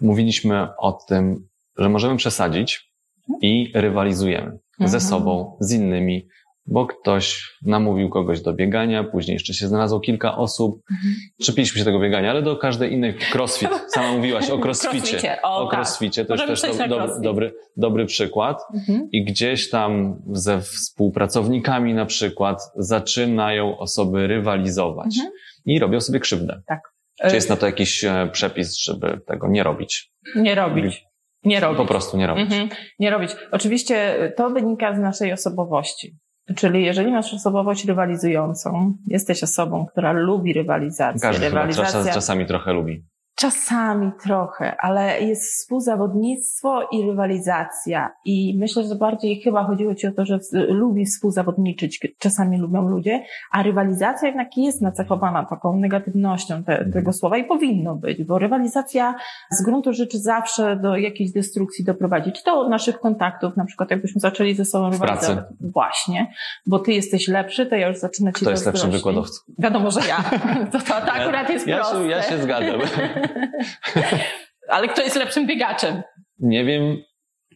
[0.00, 2.92] mówiliśmy o tym, że możemy przesadzić
[3.40, 4.88] i rywalizujemy mhm.
[4.90, 6.28] ze sobą, z innymi,
[6.66, 10.82] bo ktoś namówił kogoś do biegania, później jeszcze się znalazło kilka osób.
[10.90, 11.14] Mhm.
[11.42, 13.68] Czepiliśmy się tego biegania, ale do każdej innej crossfit.
[13.94, 15.42] Sama mówiłaś o crossficie.
[15.42, 15.78] O, o tak.
[15.78, 18.62] crossficie, to jest też do, do, dobry, dobry przykład.
[18.74, 19.08] Mhm.
[19.12, 25.32] I gdzieś tam ze współpracownikami na przykład zaczynają osoby rywalizować mhm.
[25.64, 26.62] i robią sobie krzywdę.
[26.66, 26.80] Tak.
[27.28, 30.10] Czy jest na to jakiś e, przepis, żeby tego nie robić?
[30.34, 31.04] Nie robić.
[31.44, 31.78] Nie robić.
[31.78, 32.44] Po prostu nie robić.
[32.44, 32.68] Mhm.
[32.98, 33.30] Nie robić.
[33.50, 36.16] Oczywiście to wynika z naszej osobowości.
[36.54, 41.20] Czyli jeżeli masz osobowość rywalizującą, jesteś osobą, która lubi rywalizację.
[41.20, 42.14] Każdy rywalizacja...
[42.14, 43.04] czasami trochę lubi.
[43.36, 48.12] Czasami trochę, ale jest współzawodnictwo i rywalizacja.
[48.24, 53.24] I myślę, że bardziej chyba chodziło Ci o to, że lubi współzawodniczyć, czasami lubią ludzie,
[53.50, 56.92] a rywalizacja jednak jest nacechowana taką negatywnością te, mhm.
[56.92, 59.14] tego słowa i powinno być, bo rywalizacja
[59.50, 62.32] z gruntu rzeczy zawsze do jakiejś destrukcji doprowadzi.
[62.32, 65.44] Czy to od naszych kontaktów, na przykład jakbyśmy zaczęli ze sobą rywalizować.
[65.60, 66.32] Właśnie,
[66.66, 69.42] bo Ty jesteś lepszy, to ja już zaczynam Ci Kto jest lepszym wykładowcą?
[69.58, 70.16] Wiadomo, że ja.
[70.72, 71.96] To, to, to akurat jest ja, proste.
[71.96, 72.80] Ja się, ja się zgadzam.
[74.68, 76.02] Ale kto jest lepszym biegaczem?
[76.38, 76.96] Nie wiem.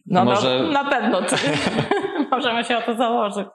[0.05, 0.59] No, no może...
[0.59, 1.35] no na pewno ty.
[2.31, 3.47] Możemy się o to założyć.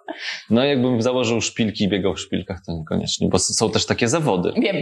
[0.50, 4.52] No jakbym założył szpilki i biegał w szpilkach, to niekoniecznie, bo są też takie zawody.
[4.56, 4.76] Wiem.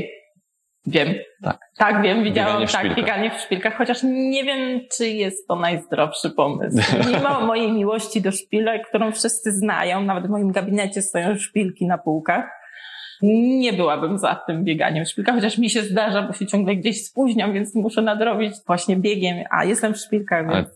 [0.87, 1.15] Wiem.
[1.43, 1.59] Tak.
[1.79, 6.31] Tak, wiem, widziałam bieganie tak, bieganie w szpilkach, chociaż nie wiem, czy jest to najzdrowszy
[6.31, 6.77] pomysł.
[7.11, 11.99] Mimo mojej miłości do szpilek, którą wszyscy znają, nawet w moim gabinecie stoją szpilki na
[11.99, 12.51] półkach,
[13.61, 17.05] nie byłabym za tym bieganiem w szpilkach, chociaż mi się zdarza, bo się ciągle gdzieś
[17.05, 20.55] spóźniam, więc muszę nadrobić właśnie biegiem, a jestem w szpilkach, więc...
[20.55, 20.67] Ale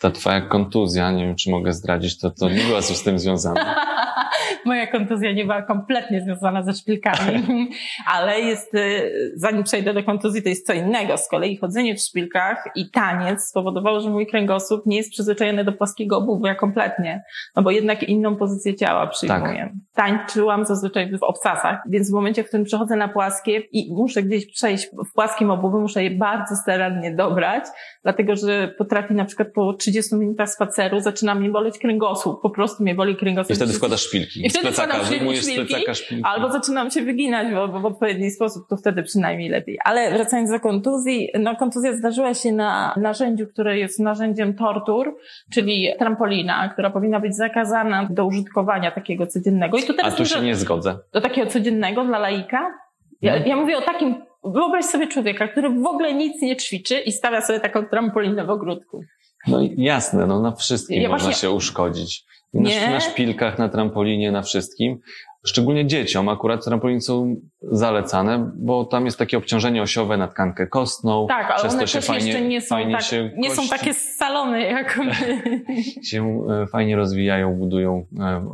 [0.00, 3.76] ta twoja kontuzja, nie wiem, czy mogę zdradzić, to, to nie była z tym związana.
[4.64, 7.68] Moja kontuzja nie była kompletnie związana ze szpilkami,
[8.14, 11.18] ale jest, y, zanim przejdę do kontuzji, to jest co innego.
[11.18, 15.72] Z kolei chodzenie w szpilkach i taniec spowodowało, że mój kręgosłup nie jest przyzwyczajony do
[15.72, 17.24] płaskiego obuwia kompletnie,
[17.56, 19.72] no bo jednak inną pozycję ciała przyjmuję.
[19.94, 20.06] Tak.
[20.06, 24.52] Tańczyłam zazwyczaj w obcasach, więc w momencie, w którym przechodzę na płaskie i muszę gdzieś
[24.52, 27.64] przejść w płaskim obuwiu, muszę je bardzo starannie dobrać,
[28.02, 32.82] dlatego że potrafi na przykład po 30 minutach spaceru zaczyna mnie boleć kręgosłup, po prostu
[32.82, 33.50] mnie boli kręgosłup.
[33.50, 34.25] I wtedy wkładasz szpilki.
[34.36, 36.24] I wtedy plecaka, wyjmujesz z plecaka szpilki.
[36.26, 39.78] Albo zaczynam się wyginać w, w odpowiedni sposób, to wtedy przynajmniej lepiej.
[39.84, 45.16] Ale wracając do kontuzji, no kontuzja zdarzyła się na narzędziu, które jest narzędziem tortur,
[45.52, 49.78] czyli trampolina, która powinna być zakazana do użytkowania takiego codziennego.
[49.78, 50.98] I tu teraz A tu się nie zgodzę.
[51.12, 52.74] Do takiego codziennego dla laika?
[53.22, 53.46] Ja, no.
[53.46, 57.40] ja mówię o takim, wyobraź sobie człowieka, który w ogóle nic nie ćwiczy i stawia
[57.40, 59.00] sobie taką trampolinę w ogródku.
[59.46, 61.40] No jasne, no na wszystkim ja można właśnie...
[61.40, 62.24] się uszkodzić.
[62.60, 64.98] Na, na szpilkach, na trampolinie, na wszystkim.
[65.46, 71.26] Szczególnie dzieciom akurat trampoliny są zalecane, bo tam jest takie obciążenie osiowe na tkankę kostną.
[71.26, 74.98] Tak, ale one się też fajnie, jeszcze nie są, tak, nie są takie salony jak
[74.98, 75.42] my.
[76.10, 78.46] się e, fajnie rozwijają, budują, e,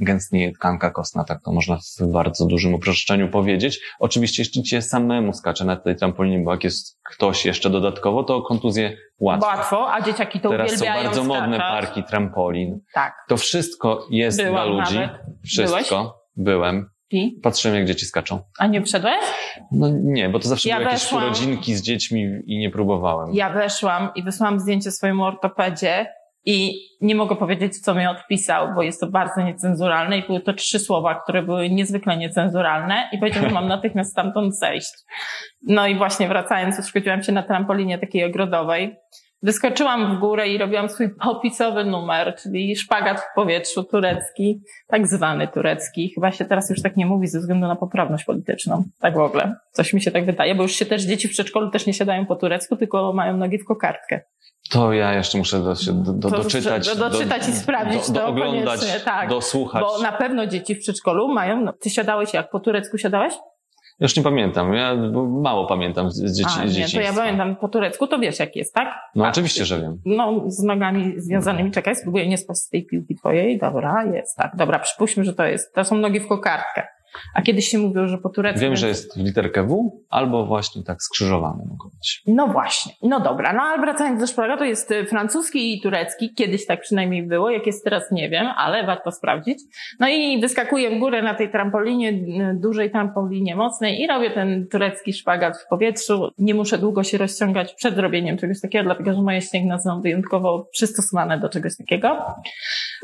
[0.00, 3.80] gęstnieje tkanka kostna, tak to można w bardzo dużym uproszczeniu powiedzieć.
[3.98, 8.42] Oczywiście jeśli cię samemu skacze na tej trampolinie, bo jak jest ktoś jeszcze dodatkowo, to
[8.42, 9.46] kontuzję łatwo.
[9.46, 11.40] Łatwo, a dzieciaki to Teraz uwielbiają są bardzo skaczać.
[11.40, 12.80] modne parki trampolin.
[12.94, 13.14] Tak.
[13.28, 14.94] To wszystko jest Byłam dla ludzi.
[14.94, 15.20] Nawet.
[15.44, 15.78] Wszystko.
[15.96, 16.12] Byłeś?
[16.36, 16.90] Byłem.
[17.10, 17.40] I?
[17.42, 18.40] Patrzyłem, jak dzieci skaczą.
[18.58, 19.24] A nie wszedłeś?
[19.72, 23.34] No nie, bo to zawsze ja były jakieś weszłam, urodzinki z dziećmi i nie próbowałem.
[23.34, 26.06] Ja weszłam i wysłałam zdjęcie swojemu ortopedzie
[26.46, 30.52] i nie mogę powiedzieć, co mi odpisał, bo jest to bardzo niecenzuralne i były to
[30.52, 34.92] trzy słowa, które były niezwykle niecenzuralne i powiedział, że mam natychmiast stamtąd zejść.
[35.62, 38.96] No i właśnie wracając, uszkodziłam się na trampolinie takiej ogrodowej
[39.46, 45.48] Wyskoczyłam w górę i robiłam swój popisowy numer, czyli szpagat w powietrzu turecki, tak zwany
[45.48, 46.12] turecki.
[46.14, 48.84] Chyba się teraz już tak nie mówi ze względu na poprawność polityczną.
[49.00, 49.54] Tak w ogóle.
[49.72, 52.26] Coś mi się tak wydaje, bo już się też dzieci w przedszkolu też nie siadają
[52.26, 54.20] po turecku, tylko mają nogi w kokardkę.
[54.70, 56.86] To ja jeszcze muszę do, do, do, doczytać.
[56.86, 59.28] Do, doczytać do, i sprawdzić do, do, to oglądać, tak.
[59.28, 59.82] dosłuchać.
[59.82, 62.50] Bo na pewno dzieci w przedszkolu mają, no, ty siadałeś jak?
[62.50, 63.34] Po turecku siadałeś?
[64.00, 64.94] Już nie pamiętam, ja
[65.28, 68.74] mało pamiętam z, dzieci, A, nie, to ja pamiętam po turecku, to wiesz jak jest,
[68.74, 68.88] tak?
[69.14, 70.00] No A, oczywiście, że wiem.
[70.04, 74.56] No, z nogami związanymi, czekaj, spróbuję nie spać z tej piłki twojej, dobra, jest, tak,
[74.56, 76.86] dobra, przypuśćmy, że to jest, to są nogi w kokardkę.
[77.34, 78.60] A kiedyś się mówiło, że po turecku...
[78.60, 82.22] Wiem, że jest w literkę W, albo właśnie tak skrzyżowane mogą być.
[82.26, 82.92] No właśnie.
[83.02, 83.52] No dobra.
[83.52, 86.34] No ale wracając do szpagatu, jest y, francuski i turecki.
[86.34, 87.50] Kiedyś tak przynajmniej było.
[87.50, 89.58] Jak jest teraz, nie wiem, ale warto sprawdzić.
[90.00, 94.66] No i wyskakuję w górę na tej trampolinie, y, dużej trampolinie mocnej i robię ten
[94.68, 96.30] turecki szpagat w powietrzu.
[96.38, 100.68] Nie muszę długo się rozciągać przed robieniem czegoś takiego, dlatego że moje ścięgna są wyjątkowo
[100.72, 102.24] przystosowane do czegoś takiego.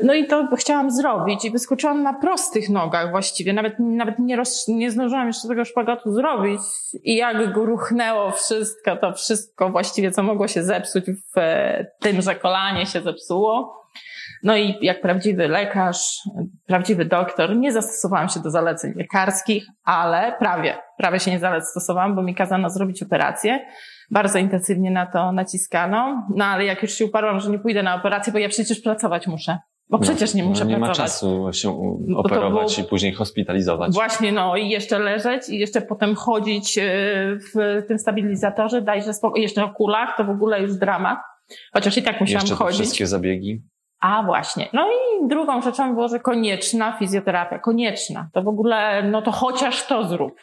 [0.03, 3.53] No i to chciałam zrobić i wyskoczyłam na prostych nogach właściwie.
[3.53, 3.73] Nawet,
[4.05, 6.61] nawet nie, roz, nie zdążyłam jeszcze tego szpagatu zrobić
[7.03, 12.35] i jak go ruchnęło wszystko, to wszystko właściwie, co mogło się zepsuć w e, tymże
[12.35, 13.83] kolanie się zepsuło.
[14.43, 16.19] No i jak prawdziwy lekarz,
[16.67, 22.23] prawdziwy doktor, nie zastosowałam się do zaleceń lekarskich, ale prawie, prawie się nie zastosowałam, bo
[22.23, 23.65] mi kazano zrobić operację.
[24.11, 26.27] Bardzo intensywnie na to naciskano.
[26.35, 29.27] No ale jak już się uparłam, że nie pójdę na operację, bo ja przecież pracować
[29.27, 29.57] muszę.
[29.93, 30.97] Bo no, przecież nie muszę no, nie pracować.
[30.99, 32.87] ma czasu się operować było...
[32.87, 33.93] i później hospitalizować.
[33.93, 36.83] Właśnie, no i jeszcze leżeć i jeszcze potem chodzić e,
[37.55, 41.19] w tym stabilizatorze, dajże spokój, jeszcze o kulach, to w ogóle już dramat.
[41.73, 42.81] Chociaż i tak musiałam jeszcze chodzić.
[42.81, 43.61] wszystkie zabiegi.
[43.99, 44.69] A właśnie.
[44.73, 47.59] No i drugą rzeczą było, że konieczna fizjoterapia.
[47.59, 48.29] Konieczna.
[48.33, 50.33] To w ogóle, no to chociaż to zrób.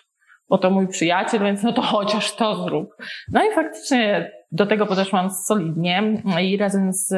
[0.48, 2.94] Bo to mój przyjaciel, więc no to chociaż to zrób.
[3.32, 7.08] No i faktycznie do tego podeszłam solidnie i razem z,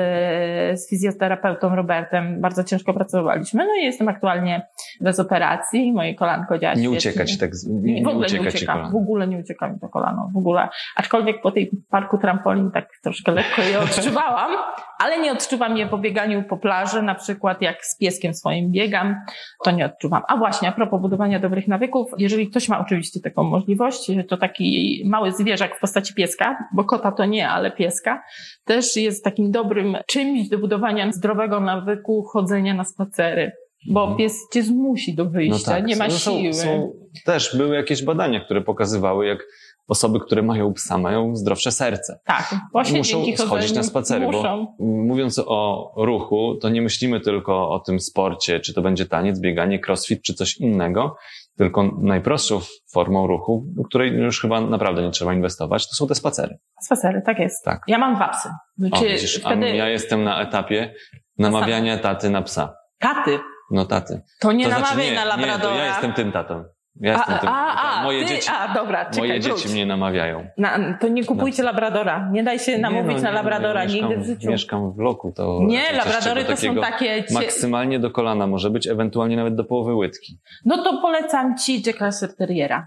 [0.80, 3.66] z fizjoterapeutą Robertem bardzo ciężko pracowaliśmy.
[3.66, 4.66] No i jestem aktualnie
[5.00, 5.92] bez operacji.
[5.92, 8.90] Moje kolanko działa Nie uciekać tak, nie, nie w ogóle nie ucieka.
[8.92, 10.30] W ogóle nie ucieka mi to kolano.
[10.34, 10.68] W ogóle.
[10.96, 14.50] Aczkolwiek po tej parku trampolin tak troszkę lekko je odczuwałam,
[15.02, 19.16] ale nie odczuwam je po bieganiu po plaży, na przykład jak z pieskiem swoim biegam,
[19.64, 20.22] to nie odczuwam.
[20.28, 25.02] A właśnie, a propos budowania dobrych nawyków, jeżeli ktoś ma oczywiście taką możliwość, to taki
[25.06, 28.22] mały zwierzak w postaci pieska, bo kota to to nie, ale pieska,
[28.64, 33.52] też jest takim dobrym czymś do budowania zdrowego nawyku chodzenia na spacery.
[33.90, 34.18] Bo mhm.
[34.18, 35.86] pies cię zmusi do wyjścia, no tak.
[35.86, 36.54] nie ma siły.
[36.54, 36.92] Są,
[37.24, 39.46] też były jakieś badania, które pokazywały, jak
[39.88, 42.18] osoby, które mają psa, mają zdrowsze serce.
[42.24, 44.66] Tak, właśnie muszą dzięki schodzić na spacery, muszą.
[44.78, 49.40] bo mówiąc o ruchu, to nie myślimy tylko o tym sporcie, czy to będzie taniec,
[49.40, 51.16] bieganie, crossfit, czy coś innego,
[51.56, 52.60] tylko najprostszą
[52.92, 56.58] formą ruchu, w której już chyba naprawdę nie trzeba inwestować, to są te spacery.
[56.82, 57.64] Spacery, tak jest.
[57.64, 57.82] Tak.
[57.86, 58.48] Ja mam dwa psy.
[58.78, 59.76] Znaczy, o, widzisz, wtedy...
[59.76, 60.94] ja jestem na etapie
[61.38, 62.74] namawiania taty na psa.
[62.98, 63.38] Taty?
[63.70, 64.22] No taty.
[64.40, 65.74] To nie to namawiaj znaczy, nie, na labradora.
[65.74, 66.64] Nie, to ja jestem tym tatą.
[67.00, 67.48] Ja jestem a, tym.
[67.48, 69.62] A, a, moje ty, dzieci, a, dobra, czekaj, moje wróć.
[69.62, 70.46] dzieci mnie namawiają.
[70.58, 72.28] Na, to nie kupujcie labradora.
[72.32, 74.50] Nie daj się namówić no, na labradora no, nigdy w życiu.
[74.50, 75.60] Mieszkam w bloku, to.
[75.62, 77.24] Nie, labradory to są takie.
[77.30, 80.38] Maksymalnie do kolana może być, ewentualnie nawet do połowy łydki.
[80.64, 82.86] No to polecam ci Jacka Terriera.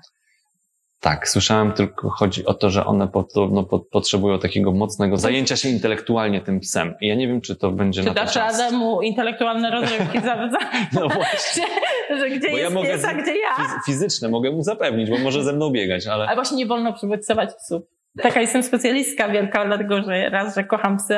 [0.99, 6.41] Tak, słyszałem, tylko chodzi o to, że one podobno potrzebują takiego mocnego zajęcia się intelektualnie
[6.41, 6.93] tym psem.
[7.01, 10.21] I ja nie wiem, czy to będzie czy na to dasz radę mu intelektualne rozrywki
[10.21, 10.59] zapewnić?
[10.93, 11.63] No właśnie.
[12.09, 13.79] że, że gdzie Bo jest ja mogę pies, a gdzie ja?
[13.85, 16.25] Fizyczne mogę mu zapewnić, bo może ze mną biegać, ale...
[16.25, 17.83] Ale właśnie nie wolno przybodźcować psów.
[18.21, 21.17] Taka jestem specjalistka wielka, dlatego że raz, że kocham psy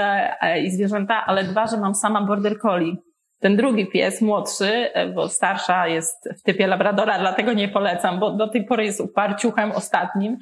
[0.63, 2.95] i zwierzęta, ale dwa, że mam sama border collie.
[3.39, 8.31] Ten drugi pies, młodszy, e, bo starsza jest w typie labradora, dlatego nie polecam, bo
[8.31, 10.37] do tej pory jest uparciuchem ostatnim,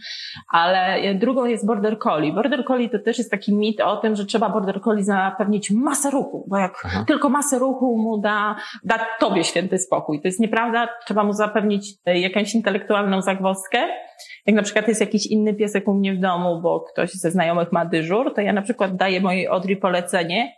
[0.51, 2.33] ale drugą jest border collie.
[2.33, 6.11] Border collie to też jest taki mit o tym, że trzeba border collie zapewnić masę
[6.11, 7.03] ruchu, bo jak Aha.
[7.07, 10.21] tylko masę ruchu mu da, da tobie święty spokój.
[10.21, 13.77] To jest nieprawda, trzeba mu zapewnić e, jakąś intelektualną zagwozdkę.
[14.45, 17.71] Jak na przykład jest jakiś inny piesek u mnie w domu, bo ktoś ze znajomych
[17.71, 20.53] ma dyżur, to ja na przykład daję mojej Odri polecenie,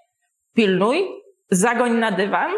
[0.56, 1.08] pilnuj,
[1.52, 2.52] zagoń na dywan.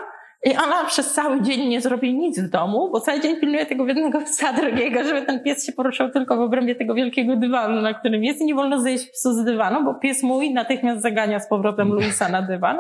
[0.44, 3.86] I ona przez cały dzień nie zrobi nic w domu, bo cały dzień pilnuje tego
[3.86, 7.94] biednego psa drogiego, żeby ten pies się poruszał tylko w obrębie tego wielkiego dywanu, na
[7.94, 11.50] którym jest i nie wolno zejść psu z dywanu, bo pies mój natychmiast zagania z
[11.50, 12.78] powrotem Luisa na dywan.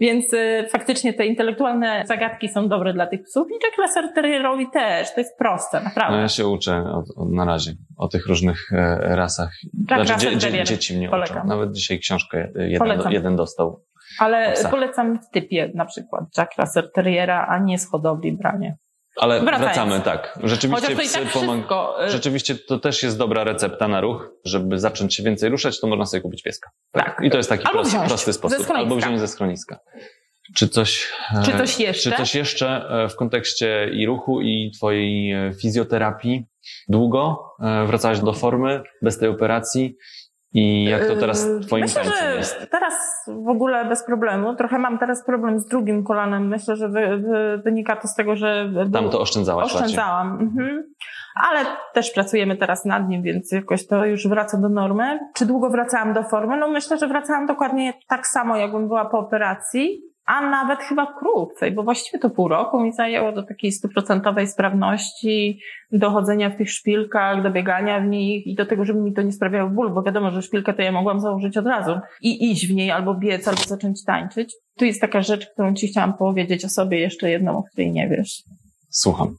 [0.00, 4.66] Więc y, faktycznie te intelektualne zagadki są dobre dla tych psów i Jack Lasser Terrierowi
[4.70, 5.14] też.
[5.14, 6.16] To jest proste, naprawdę.
[6.16, 9.50] No ja się uczę od, od, na razie o tych różnych e, rasach.
[9.90, 11.36] Jack znaczy, dzie, dzie, dzieci mnie Polecam.
[11.36, 11.48] uczą.
[11.48, 13.80] Nawet dzisiaj książkę jeden, jeden dostał
[14.18, 18.76] ale polecam w typie na przykład Jack Russell Terriera, a nie z hodowli branie.
[19.16, 19.64] Ale Wracając.
[19.64, 20.38] wracamy, tak.
[20.44, 25.22] Rzeczywiście, psy tak y- Rzeczywiście to też jest dobra recepta na ruch, żeby zacząć się
[25.22, 26.70] więcej ruszać, to można sobie kupić pieska.
[26.92, 27.20] Tak.
[27.22, 28.70] I to jest taki prosty, prosty sposób.
[28.70, 29.78] Albo wziąć ze schroniska.
[30.54, 31.12] Czy coś,
[31.44, 32.10] czy coś jeszcze?
[32.10, 36.44] Czy coś jeszcze e, w kontekście i ruchu, i twojej e, fizjoterapii?
[36.88, 39.96] Długo e, wracałaś do formy bez tej operacji?
[40.54, 42.66] I jak to teraz yy, twoim Myślę, że jest?
[42.70, 42.94] teraz
[43.26, 44.56] w ogóle bez problemu.
[44.56, 46.48] Trochę mam teraz problem z drugim kolanem.
[46.48, 48.70] Myślę, że wy, wy, wynika to z tego, że...
[48.92, 50.40] Tam to oszczędzałaś Oszczędzałam.
[50.40, 50.84] Mhm.
[51.34, 51.60] Ale
[51.92, 55.18] też pracujemy teraz nad nim, więc jakoś to już wraca do normy.
[55.34, 56.56] Czy długo wracałam do formy?
[56.56, 60.13] No myślę, że wracałam dokładnie tak samo, jakbym była po operacji.
[60.26, 65.60] A nawet chyba krócej, bo właściwie to pół roku mi zajęło do takiej stuprocentowej sprawności,
[65.92, 69.32] dochodzenia w tych szpilkach, do biegania w nich i do tego, żeby mi to nie
[69.32, 72.74] sprawiało ból, bo wiadomo, że szpilkę to ja mogłam założyć od razu i iść w
[72.74, 74.54] niej albo biec, albo zacząć tańczyć.
[74.76, 78.08] Tu jest taka rzecz, którą ci chciałam powiedzieć o sobie jeszcze jedną, o której nie
[78.08, 78.42] wiesz.
[78.90, 79.36] Słucham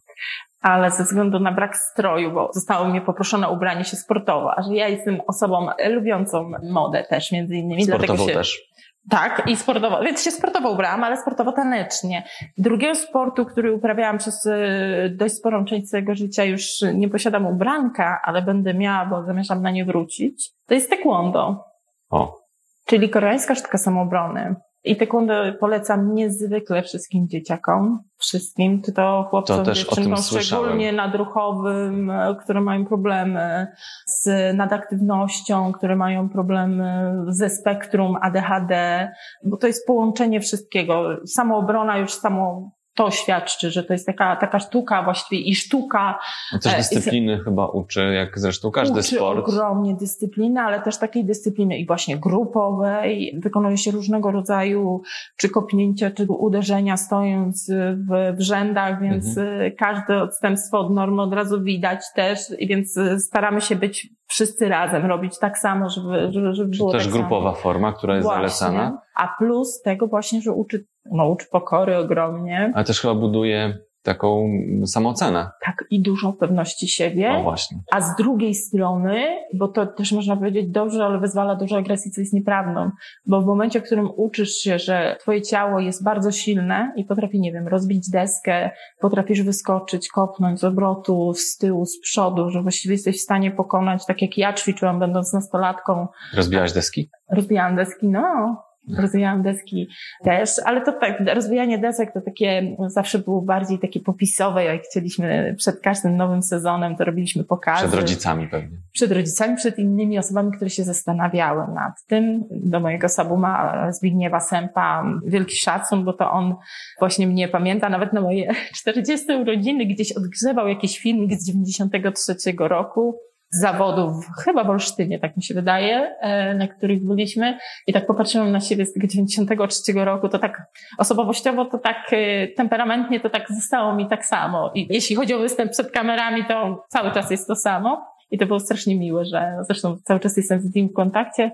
[0.65, 4.61] ale ze względu na brak stroju, bo zostało mnie poproszone o ubranie się sportowo, a
[4.61, 7.83] że ja jestem osobą lubiącą modę też między innymi.
[7.85, 8.74] Sportowo dlatego się, też.
[9.09, 12.23] Tak, i sportowo, więc się sportowo ubrałam, ale sportowo tanecznie.
[12.57, 18.21] Drugiego sportu, który uprawiałam przez y, dość sporą część swojego życia, już nie posiadam ubranka,
[18.23, 21.65] ale będę miała, bo zamierzam na nie wrócić, to jest taekwondo.
[22.09, 22.39] O.
[22.85, 24.55] Czyli koreańska sztuka samoobrony.
[24.85, 32.11] I taekwondo polecam niezwykle wszystkim dzieciakom, wszystkim, czy to chłopcom, to dziewczynkom, szczególnie nadruchowym,
[32.43, 33.67] które mają problemy
[34.05, 39.11] z nadaktywnością, które mają problemy ze spektrum ADHD,
[39.43, 41.17] bo to jest połączenie wszystkiego.
[41.25, 46.19] Samoobrona już samo to świadczy, że to jest taka, taka sztuka właściwie i sztuka.
[46.53, 49.39] No też dyscypliny i, chyba uczy, jak zresztą każdy uczy sport.
[49.47, 53.39] ogromnie dyscypliny, ale też takiej dyscypliny i właśnie grupowej.
[53.43, 55.01] Wykonuje się różnego rodzaju
[55.37, 57.71] czy kopnięcia, czy uderzenia stojąc
[58.09, 59.71] w, w rzędach, więc mhm.
[59.77, 65.39] każde odstępstwo od normy od razu widać też, więc staramy się być wszyscy razem, robić
[65.39, 67.61] tak samo, żeby, żeby, żeby było też tak grupowa samo.
[67.61, 68.49] forma, która jest właśnie.
[68.49, 69.01] zalecana.
[69.15, 72.71] A plus tego właśnie, że uczy no, uczy pokory ogromnie.
[72.75, 74.49] Ale też chyba buduje taką
[74.85, 75.49] samoocenę.
[75.65, 77.33] Tak, i dużą pewności siebie.
[77.33, 77.77] No właśnie.
[77.91, 82.21] A z drugiej strony, bo to też można powiedzieć dobrze, ale wyzwala dużo agresji, co
[82.21, 82.89] jest nieprawdą.
[83.25, 87.39] Bo w momencie, w którym uczysz się, że twoje ciało jest bardzo silne i potrafi,
[87.39, 92.93] nie wiem, rozbić deskę, potrafisz wyskoczyć, kopnąć z obrotu, z tyłu, z przodu, że właściwie
[92.93, 96.07] jesteś w stanie pokonać, tak jak ja ćwiczyłam, będąc nastolatką.
[96.35, 97.09] Rozbijałaś deski?
[97.31, 98.57] Rozbijałam deski, no.
[98.97, 99.87] Rozwijałam deski
[100.23, 105.55] też, ale to tak, rozwijanie desek to takie zawsze było bardziej takie popisowe, jak chcieliśmy
[105.57, 107.87] przed każdym nowym sezonem, to robiliśmy pokazy.
[107.87, 108.77] Przed rodzicami pewnie.
[108.91, 112.43] Przed rodzicami, przed innymi osobami, które się zastanawiały nad tym.
[112.51, 116.55] Do mojego sabuma Zbigniewa Sępa wielki szacun, bo to on
[116.99, 123.19] właśnie mnie pamięta, nawet na moje 40 urodziny gdzieś odgrzewał jakiś filmik z 93 roku
[123.61, 127.57] zawodów, chyba w Olsztynie, tak mi się wydaje, e, na których byliśmy.
[127.87, 130.61] I tak popatrzyłam na siebie z tego 93 roku, to tak
[130.97, 134.71] osobowościowo, to tak e, temperamentnie, to tak zostało mi tak samo.
[134.75, 138.05] I jeśli chodzi o występ przed kamerami, to cały czas jest to samo.
[138.31, 141.51] I to było strasznie miłe, że zresztą cały czas jestem z nim w kontakcie.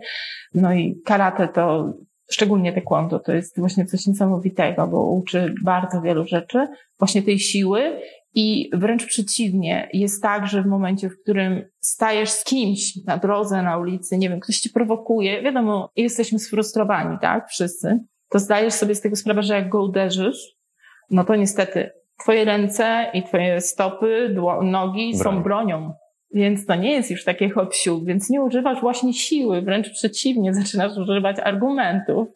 [0.53, 1.93] No i karate to
[2.31, 6.67] szczególnie taekwondo, to jest właśnie coś niesamowitego, bo uczy bardzo wielu rzeczy,
[6.99, 7.99] właśnie tej siły
[8.33, 13.63] i wręcz przeciwnie, jest tak, że w momencie, w którym stajesz z kimś na drodze,
[13.63, 18.95] na ulicy, nie wiem, ktoś cię prowokuje, wiadomo, jesteśmy sfrustrowani, tak, wszyscy, to zdajesz sobie
[18.95, 20.55] z tego sprawę, że jak go uderzysz,
[21.09, 25.23] no to niestety twoje ręce i twoje stopy, nogi Broń.
[25.23, 25.93] są bronią.
[26.33, 27.73] Więc to nie jest już takie hop
[28.05, 32.27] więc nie używasz właśnie siły, wręcz przeciwnie, zaczynasz używać argumentów.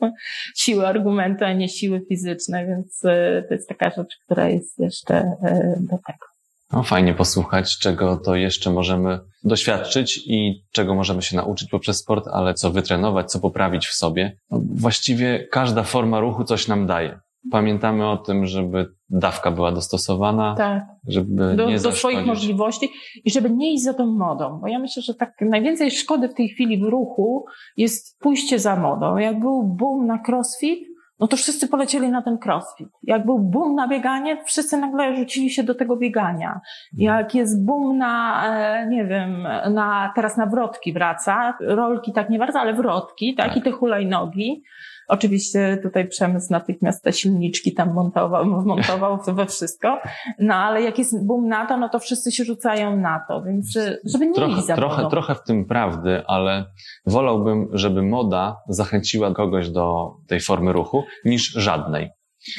[0.56, 5.16] Siły argumentu, a nie siły fizyczne, więc e, to jest taka rzecz, która jest jeszcze
[5.16, 6.26] e, do tego.
[6.72, 12.28] No, fajnie posłuchać, czego to jeszcze możemy doświadczyć i czego możemy się nauczyć poprzez sport,
[12.34, 14.38] ale co wytrenować, co poprawić w sobie.
[14.52, 17.20] No, właściwie każda forma ruchu coś nam daje.
[17.52, 20.84] Pamiętamy o tym, żeby dawka była dostosowana, tak.
[21.08, 22.90] żeby do, nie do swoich możliwości
[23.26, 24.60] i żeby nie iść za tą modą.
[24.62, 27.46] Bo ja myślę, że tak najwięcej szkody w tej chwili w ruchu
[27.78, 29.18] jest pójście za modą.
[29.18, 32.88] Jak był boom na crossfit, no to wszyscy polecieli na ten crossfit.
[33.04, 36.60] Jak był boom na bieganie, wszyscy nagle rzucili się do tego biegania.
[36.94, 42.40] Jak jest boom na, e, nie wiem, na, teraz na wrotki wraca, rolki tak nie
[42.40, 43.58] bardzo, ale wrotki, tak, tak.
[43.58, 44.64] i te hulajnogi,
[45.08, 50.00] Oczywiście tutaj przemysł natychmiast te silniczki tam montował, montował we wszystko,
[50.40, 53.78] no ale jak jest boom na to, no to wszyscy się rzucają na to, więc
[54.06, 56.66] żeby nie trochę, trochę, trochę w tym prawdy, ale
[57.06, 62.10] wolałbym, żeby moda zachęciła kogoś do tej formy ruchu niż żadnej.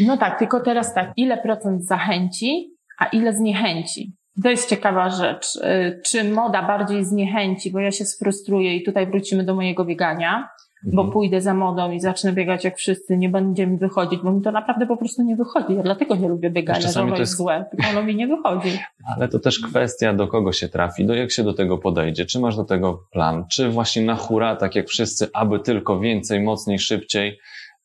[0.00, 4.16] No tak, tylko teraz tak, ile procent zachęci, a ile zniechęci?
[4.42, 5.56] To jest ciekawa rzecz.
[5.56, 10.48] Y, czy moda bardziej zniechęci, bo ja się sfrustruję i tutaj wrócimy do mojego biegania,
[10.82, 11.12] bo mhm.
[11.12, 14.52] pójdę za modą i zacznę biegać jak wszyscy, nie będzie mi wychodzić, bo mi to
[14.52, 15.74] naprawdę po prostu nie wychodzi.
[15.74, 17.20] Ja dlatego nie lubię biegania, że ono jest...
[17.20, 18.78] jest złe, tylko ono mi nie wychodzi.
[19.16, 22.40] Ale to też kwestia, do kogo się trafi, do jak się do tego podejdzie, czy
[22.40, 26.78] masz do tego plan, czy właśnie na hura, tak jak wszyscy, aby tylko więcej, mocniej,
[26.78, 27.38] szybciej,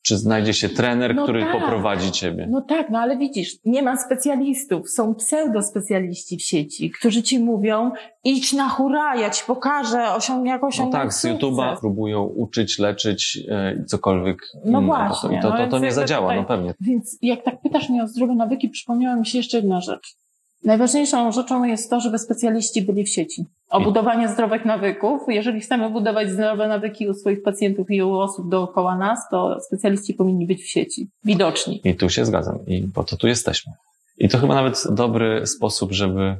[0.03, 1.51] czy znajdzie się trener, No który tak.
[1.51, 2.47] poprowadzi ciebie?
[2.51, 7.91] No tak, no ale widzisz, nie ma specjalistów, są pseudospecjaliści w sieci, którzy ci mówią,
[8.23, 11.39] idź na hura, ja ci pokażę, osiąg, jak No tak, z sukces.
[11.41, 14.85] YouTube'a próbują uczyć, leczyć e, i cokolwiek No innego.
[14.85, 16.73] właśnie, I to, no to, to nie zadziała, tutaj- no pewnie.
[16.81, 20.15] Więc jak tak pytasz mnie o zdrowe nawyki, przypomniała mi się jeszcze jedna rzecz.
[20.63, 23.45] Najważniejszą rzeczą jest to, żeby specjaliści byli w sieci.
[23.71, 25.21] O budowanie zdrowych nawyków.
[25.27, 30.13] Jeżeli chcemy budować zdrowe nawyki u swoich pacjentów i u osób dookoła nas, to specjaliści
[30.13, 31.09] powinni być w sieci.
[31.23, 31.81] Widoczni.
[31.83, 32.65] I tu się zgadzam.
[32.67, 33.73] I po to tu jesteśmy.
[34.17, 36.35] I to chyba nawet dobry sposób, żeby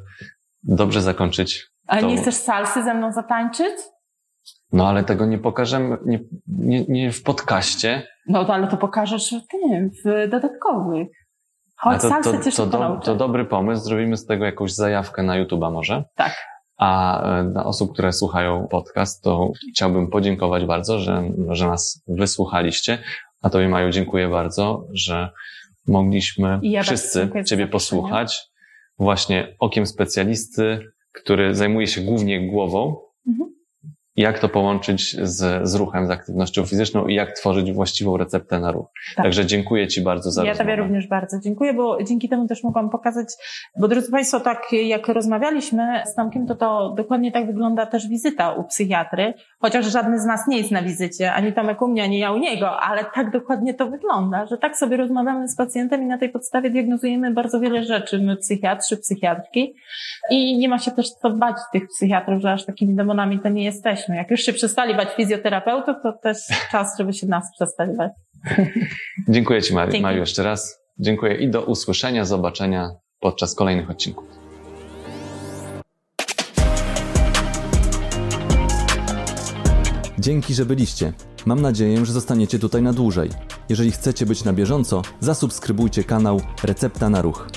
[0.64, 1.68] dobrze zakończyć.
[1.88, 3.74] Ale To- nie chcesz salsy ze mną zatańczyć?
[4.74, 8.08] No ale tego nie pokażemy nie, nie, nie w podcaście.
[8.28, 11.08] No to ale to pokażesz w tym, w dodatkowych.
[11.78, 13.84] Chodź, to, salsy to, to, szybko do, to dobry pomysł.
[13.84, 16.04] Zrobimy z tego jakąś zajawkę na YouTube'a może.
[16.16, 16.51] Tak.
[16.82, 22.98] A e, dla osób, które słuchają podcast, to chciałbym podziękować bardzo, że, że nas wysłuchaliście.
[23.42, 25.30] A Tobie, Maju, dziękuję bardzo, że
[25.88, 28.40] mogliśmy ja wszyscy Ciebie posłuchać
[29.00, 30.80] właśnie okiem specjalisty,
[31.12, 32.98] który zajmuje się głównie głową.
[33.28, 33.50] Mhm.
[34.22, 38.72] Jak to połączyć z, z ruchem, z aktywnością fizyczną i jak tworzyć właściwą receptę na
[38.72, 38.88] ruch.
[39.16, 39.26] Tak.
[39.26, 40.72] Także dziękuję Ci bardzo za Ja rozmowę.
[40.72, 43.28] Tobie również bardzo dziękuję, bo dzięki temu też mogłam pokazać,
[43.80, 48.54] bo drodzy Państwo, tak jak rozmawialiśmy z Tomkiem, to to dokładnie tak wygląda też wizyta
[48.54, 52.20] u psychiatry, chociaż żadny z nas nie jest na wizycie, ani Tomek u mnie, ani
[52.20, 56.06] ja u niego, ale tak dokładnie to wygląda, że tak sobie rozmawiamy z pacjentem i
[56.06, 59.76] na tej podstawie diagnozujemy bardzo wiele rzeczy, my psychiatrzy, psychiatrki
[60.30, 63.64] i nie ma się też co bać tych psychiatrów, że aż takimi demonami to nie
[63.64, 64.11] jesteśmy.
[64.16, 66.38] Jak już się przestali bać fizjoterapeutów, to też
[66.72, 68.12] czas, żeby się nas przestali bać.
[69.30, 70.02] Dziękuję Ci, Dzięki.
[70.02, 70.80] Maju, jeszcze raz.
[71.00, 72.90] Dziękuję i do usłyszenia, zobaczenia
[73.20, 74.26] podczas kolejnych odcinków.
[80.20, 81.14] Dzięki, że byliście.
[81.46, 83.30] Mam nadzieję, że zostaniecie tutaj na dłużej.
[83.70, 87.48] Jeżeli chcecie być na bieżąco, zasubskrybujcie kanał Recepta na Ruch.